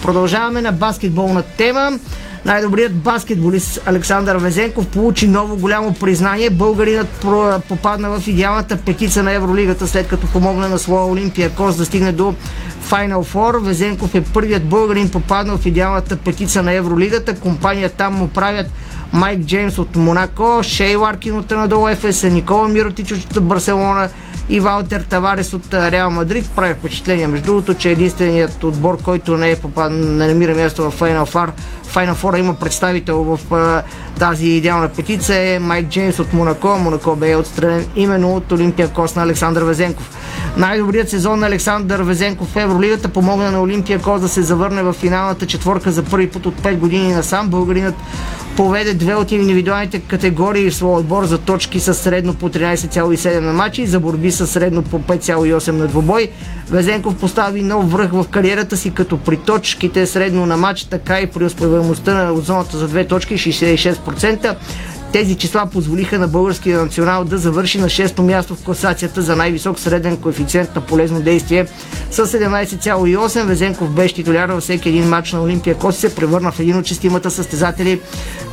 [0.07, 1.99] Продължаваме на баскетболна тема.
[2.45, 6.51] Най-добрият баскетболист Александър Везенков получи ново голямо признание.
[6.51, 7.09] Българинът
[7.69, 12.13] попадна в идеалната петица на Евролигата, след като помогна на своя Олимпия Кос да стигне
[12.13, 12.35] до
[12.89, 13.59] Final Four.
[13.59, 17.41] Везенков е първият българин попаднал в идеалната петица на Евролигата.
[17.41, 18.67] Компания там му правят
[19.17, 24.09] Майк Джеймс от Монако, Шей Ларкин от Анадолу Ефес, Никола Миротич от Барселона
[24.49, 26.51] и Валтер Таварес от Реал Мадрид.
[26.57, 29.93] Прави впечатление, между другото, че единственият отбор, който не, е попад...
[29.93, 31.51] не намира място в Final Four,
[31.97, 33.39] Final Four има представител в
[34.19, 36.69] тази идеална петица е Майк Джеймс от Монако.
[36.69, 40.11] Монако бе отстранен именно от Олимпия Кос на Александър Везенков.
[40.57, 44.93] Най-добрият сезон на Александър Везенков в Евролигата помогна на Олимпия Кос да се завърне в
[44.93, 47.49] финалната четворка за първи път от 5 години насам.
[47.49, 47.95] Българинът
[48.57, 53.53] поведе две от индивидуалните категории в своя отбор за точки с средно по 13,7 на
[53.53, 56.29] матчи за борби с средно по 5,8 на двобой.
[56.71, 61.27] Везенков постави нов връх в кариерата си като при точките средно на матч, така и
[61.27, 64.57] при успеваемостта на зоната за две точки 66%.
[65.13, 69.79] Тези числа позволиха на българския национал да завърши на 6-то място в класацията за най-висок
[69.79, 71.67] среден коефициент на полезно действие
[72.11, 73.45] с 17,8.
[73.45, 76.87] Везенков беше титуляр във всеки един матч на Олимпия Коси се превърна в един от
[76.87, 78.01] шестимата състезатели,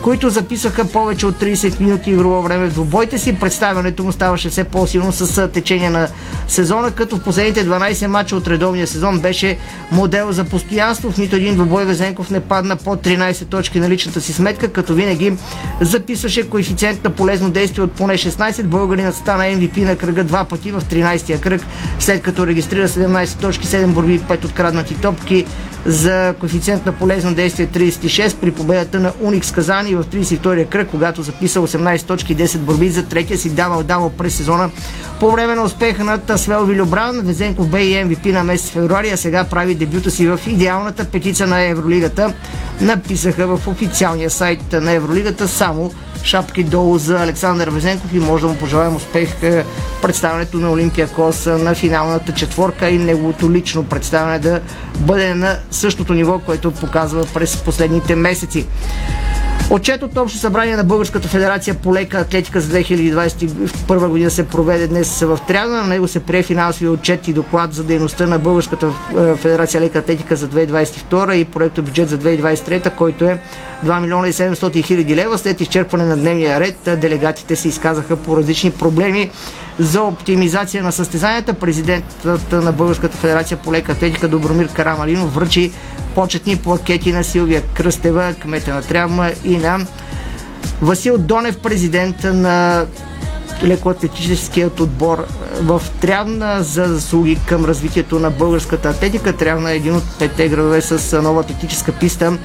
[0.02, 3.40] които записаха повече от 30 минути игрово време в двубойте си.
[3.40, 6.08] Представянето му ставаше все по-силно с течение на
[6.48, 9.58] сезона, като в последните 12 мача от редовния сезон беше
[9.92, 11.12] модел за постоянство.
[11.12, 14.94] В нито един двубой Везенков не падна под 13 точки на личната си сметка, като
[14.94, 15.34] винаги
[15.82, 18.64] записваше повече коефициент на полезно действие от поне 16.
[18.64, 21.62] Българинът стана MVP на кръга два пъти в 13-я кръг,
[22.00, 25.46] след като регистрира 17 точки, 7 борби и 5 откраднати топки
[25.86, 31.22] за коефициент на полезно действие 36 при победата на Уникс Казани в 32-я кръг, когато
[31.22, 34.70] записа 18 точки и 10 борби за третия си давал давал през сезона.
[35.20, 39.18] По време на успеха на Тасвел Вилюбран, Везенков бе и MVP на месец февруари, а
[39.18, 42.34] сега прави дебюта си в идеалната петица на Евролигата.
[42.82, 45.92] Написаха в официалния сайт на Евролигата само
[46.24, 49.36] шапки долу за Александър Везенков и може да му пожелаем успех
[50.02, 54.62] представянето на Олимпия Кос на финалната четворка и неговото лично представяне да
[55.00, 58.68] бъде на същото ниво, което показва през последните месеци.
[59.74, 64.88] Отчет от Общо събрание на Българската федерация по лека атлетика за 2021 година се проведе
[64.88, 65.82] днес в Тряна.
[65.82, 70.00] На него се прие финансови отчет и доклад за дейността на Българската е, федерация лека
[70.00, 73.40] атлетика за 2022 и проекто бюджет за 2023, който е
[73.86, 75.38] 2 милиона и 700 хиляди лева.
[75.38, 79.32] След изчерпване на дневния ред, делегатите се изказаха по различни проблеми
[79.80, 81.54] за оптимизация на състезанията.
[81.54, 85.72] Президентът на Българската федерация по лека атлетика Добромир Карамалинов връчи
[86.16, 89.80] почетни плакети на Силвия Кръстева, кмета на Тряма и на
[90.82, 92.86] Васил Донев, президент на
[93.64, 95.26] лекоатлетическият отбор
[95.62, 99.38] в Трявна за заслуги към развитието на българската атлетика.
[99.38, 102.38] Трявна е един от петте градове с нова атлетическа писта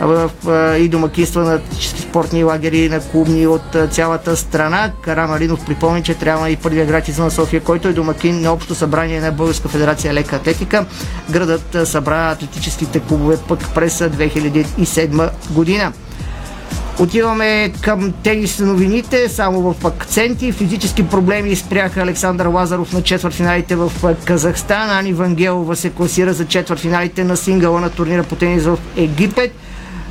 [0.00, 0.30] в,
[0.78, 4.92] и домакинства на атлетически спортни лагери на клубни от цялата страна.
[5.00, 8.52] Кара Маринов припомни, че Трявна е и първия град извън София, който е домакин на
[8.52, 10.86] общо събрание на Българска федерация лека атлетика.
[11.30, 15.92] Градът събра атлетическите клубове пък през 2007 година.
[17.00, 20.52] Отиваме към тенис новините, само в акценти.
[20.52, 23.92] Физически проблеми спряха Александър Лазаров на четвъртфиналите в
[24.24, 24.90] Казахстан.
[24.90, 29.54] Ани Вангелова се класира за четвъртфиналите на сингъла на турнира по тенис в Египет.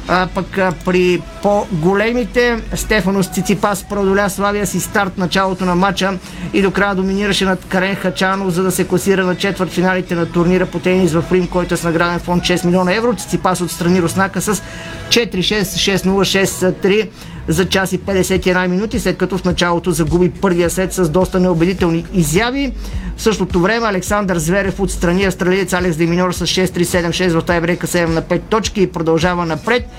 [0.08, 6.18] А, пък а, при по-големите Стефанос Циципас преодоля славия си старт началото на матча
[6.54, 10.26] и до края доминираше над Карен Хачанов, за да се класира на четвърт финалите на
[10.26, 13.16] турнира по тенис в Рим, който е с награден фонд 6 милиона евро.
[13.16, 14.62] Циципас отстрани Руснака с
[15.10, 17.10] 4-6-6-0-6-3
[17.48, 22.06] за час и 51 минути, след като в началото загуби първия сет с доста неубедителни
[22.14, 22.72] изяви.
[23.18, 28.22] В същото време Александър Зверев отстрани австралиец Алекс Деминор с 6-3-7-6 в тайбрейка 7 на
[28.22, 29.90] 5 точки и продължава напред.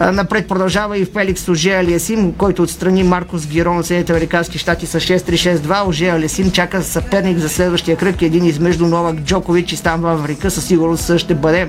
[0.00, 5.00] Напред продължава и Феликс Ожея Алиасим, който отстрани Маркос Гирон от Съединените Американски щати с
[5.00, 5.88] 6-3-6-2.
[5.88, 8.22] Ожея Алиасим чака съперник за следващия кръг.
[8.22, 10.50] Един измежду Новак Джокович и Стан Ваврика.
[10.50, 11.68] Със сигурност ще бъде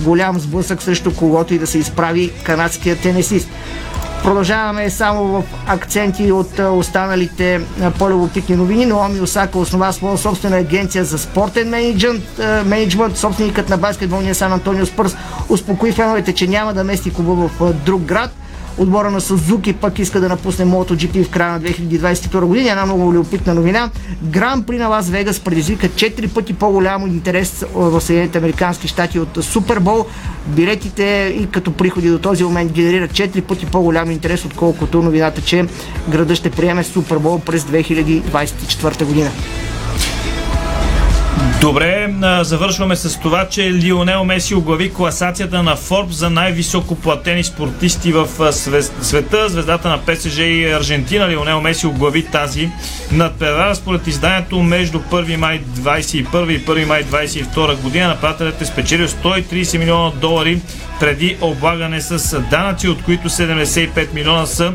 [0.00, 3.48] голям сблъсък срещу когото и да се изправи канадския тенесист.
[4.24, 7.60] Продължаваме само в акценти от останалите
[7.98, 8.86] по-любопитни новини.
[8.86, 11.68] Наоми Осака основа своя собствена агенция за спортен
[12.64, 13.16] менеджмент.
[13.16, 15.16] Собственикът на баскетболния Сан Антонио Спърс
[15.48, 18.30] успокои феновете, че няма да мести клуба в друг град.
[18.78, 22.70] Отбора на Сузуки пък иска да напусне MotoGP в края на 2022 година.
[22.70, 23.90] Една много любопитна новина.
[24.22, 29.44] Гран при на Лас Вегас предизвика 4 пъти по-голямо интерес в Съединените Американски щати от
[29.44, 30.06] Супербол.
[30.46, 35.64] Билетите и като приходи до този момент генерират 4 пъти по-голям интерес, отколкото новината, че
[36.08, 39.30] града ще приеме Супербол през 2024 година.
[41.60, 48.12] Добре, завършваме с това, че Лионел Меси оглави класацията на Форбс за най-високо платени спортисти
[48.12, 48.28] в
[49.02, 49.48] света.
[49.48, 52.70] Звездата на ПСЖ и Аржентина Лионел Меси оглави тази
[53.12, 53.74] надпревара.
[53.74, 59.78] Според изданието между 1 май 21 и 1 май 22 година нападателят е спечелил 130
[59.78, 60.60] милиона долари
[61.00, 64.72] преди облагане с данъци, от които 75 милиона са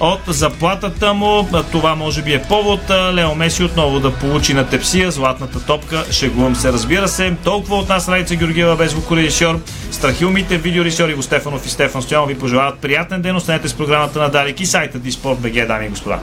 [0.00, 1.48] от заплатата му.
[1.72, 6.04] Това може би е повод Лео Меси отново да получи на тепсия златната топка.
[6.10, 7.36] Шегувам се, разбира се.
[7.44, 12.38] Толкова от нас, Райца Георгиева, без звукорежисьор, Страхилмите, видеорежисьор Иво Стефанов и Стефан Стоянов ви
[12.38, 13.36] пожелават приятен ден.
[13.36, 16.18] Останете с програмата на Дарик и сайта Диспорт БГ, дами и господа.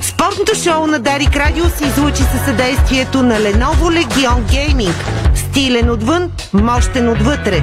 [0.00, 4.94] Спортното шоу на Дарик Радио се излучи със съдействието на Lenovo Legion Gaming.
[5.34, 7.62] Стилен отвън, мощен отвътре.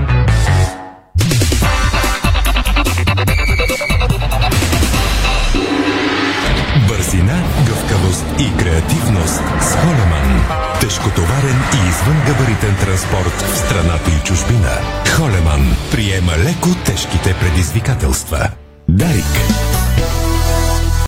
[8.83, 10.45] И креативност с Холеман.
[10.81, 14.71] Тежкотоварен и извънгабаритен транспорт в страната и чужбина.
[15.15, 18.49] Холеман приема леко тежките предизвикателства.
[18.89, 19.72] Дарик.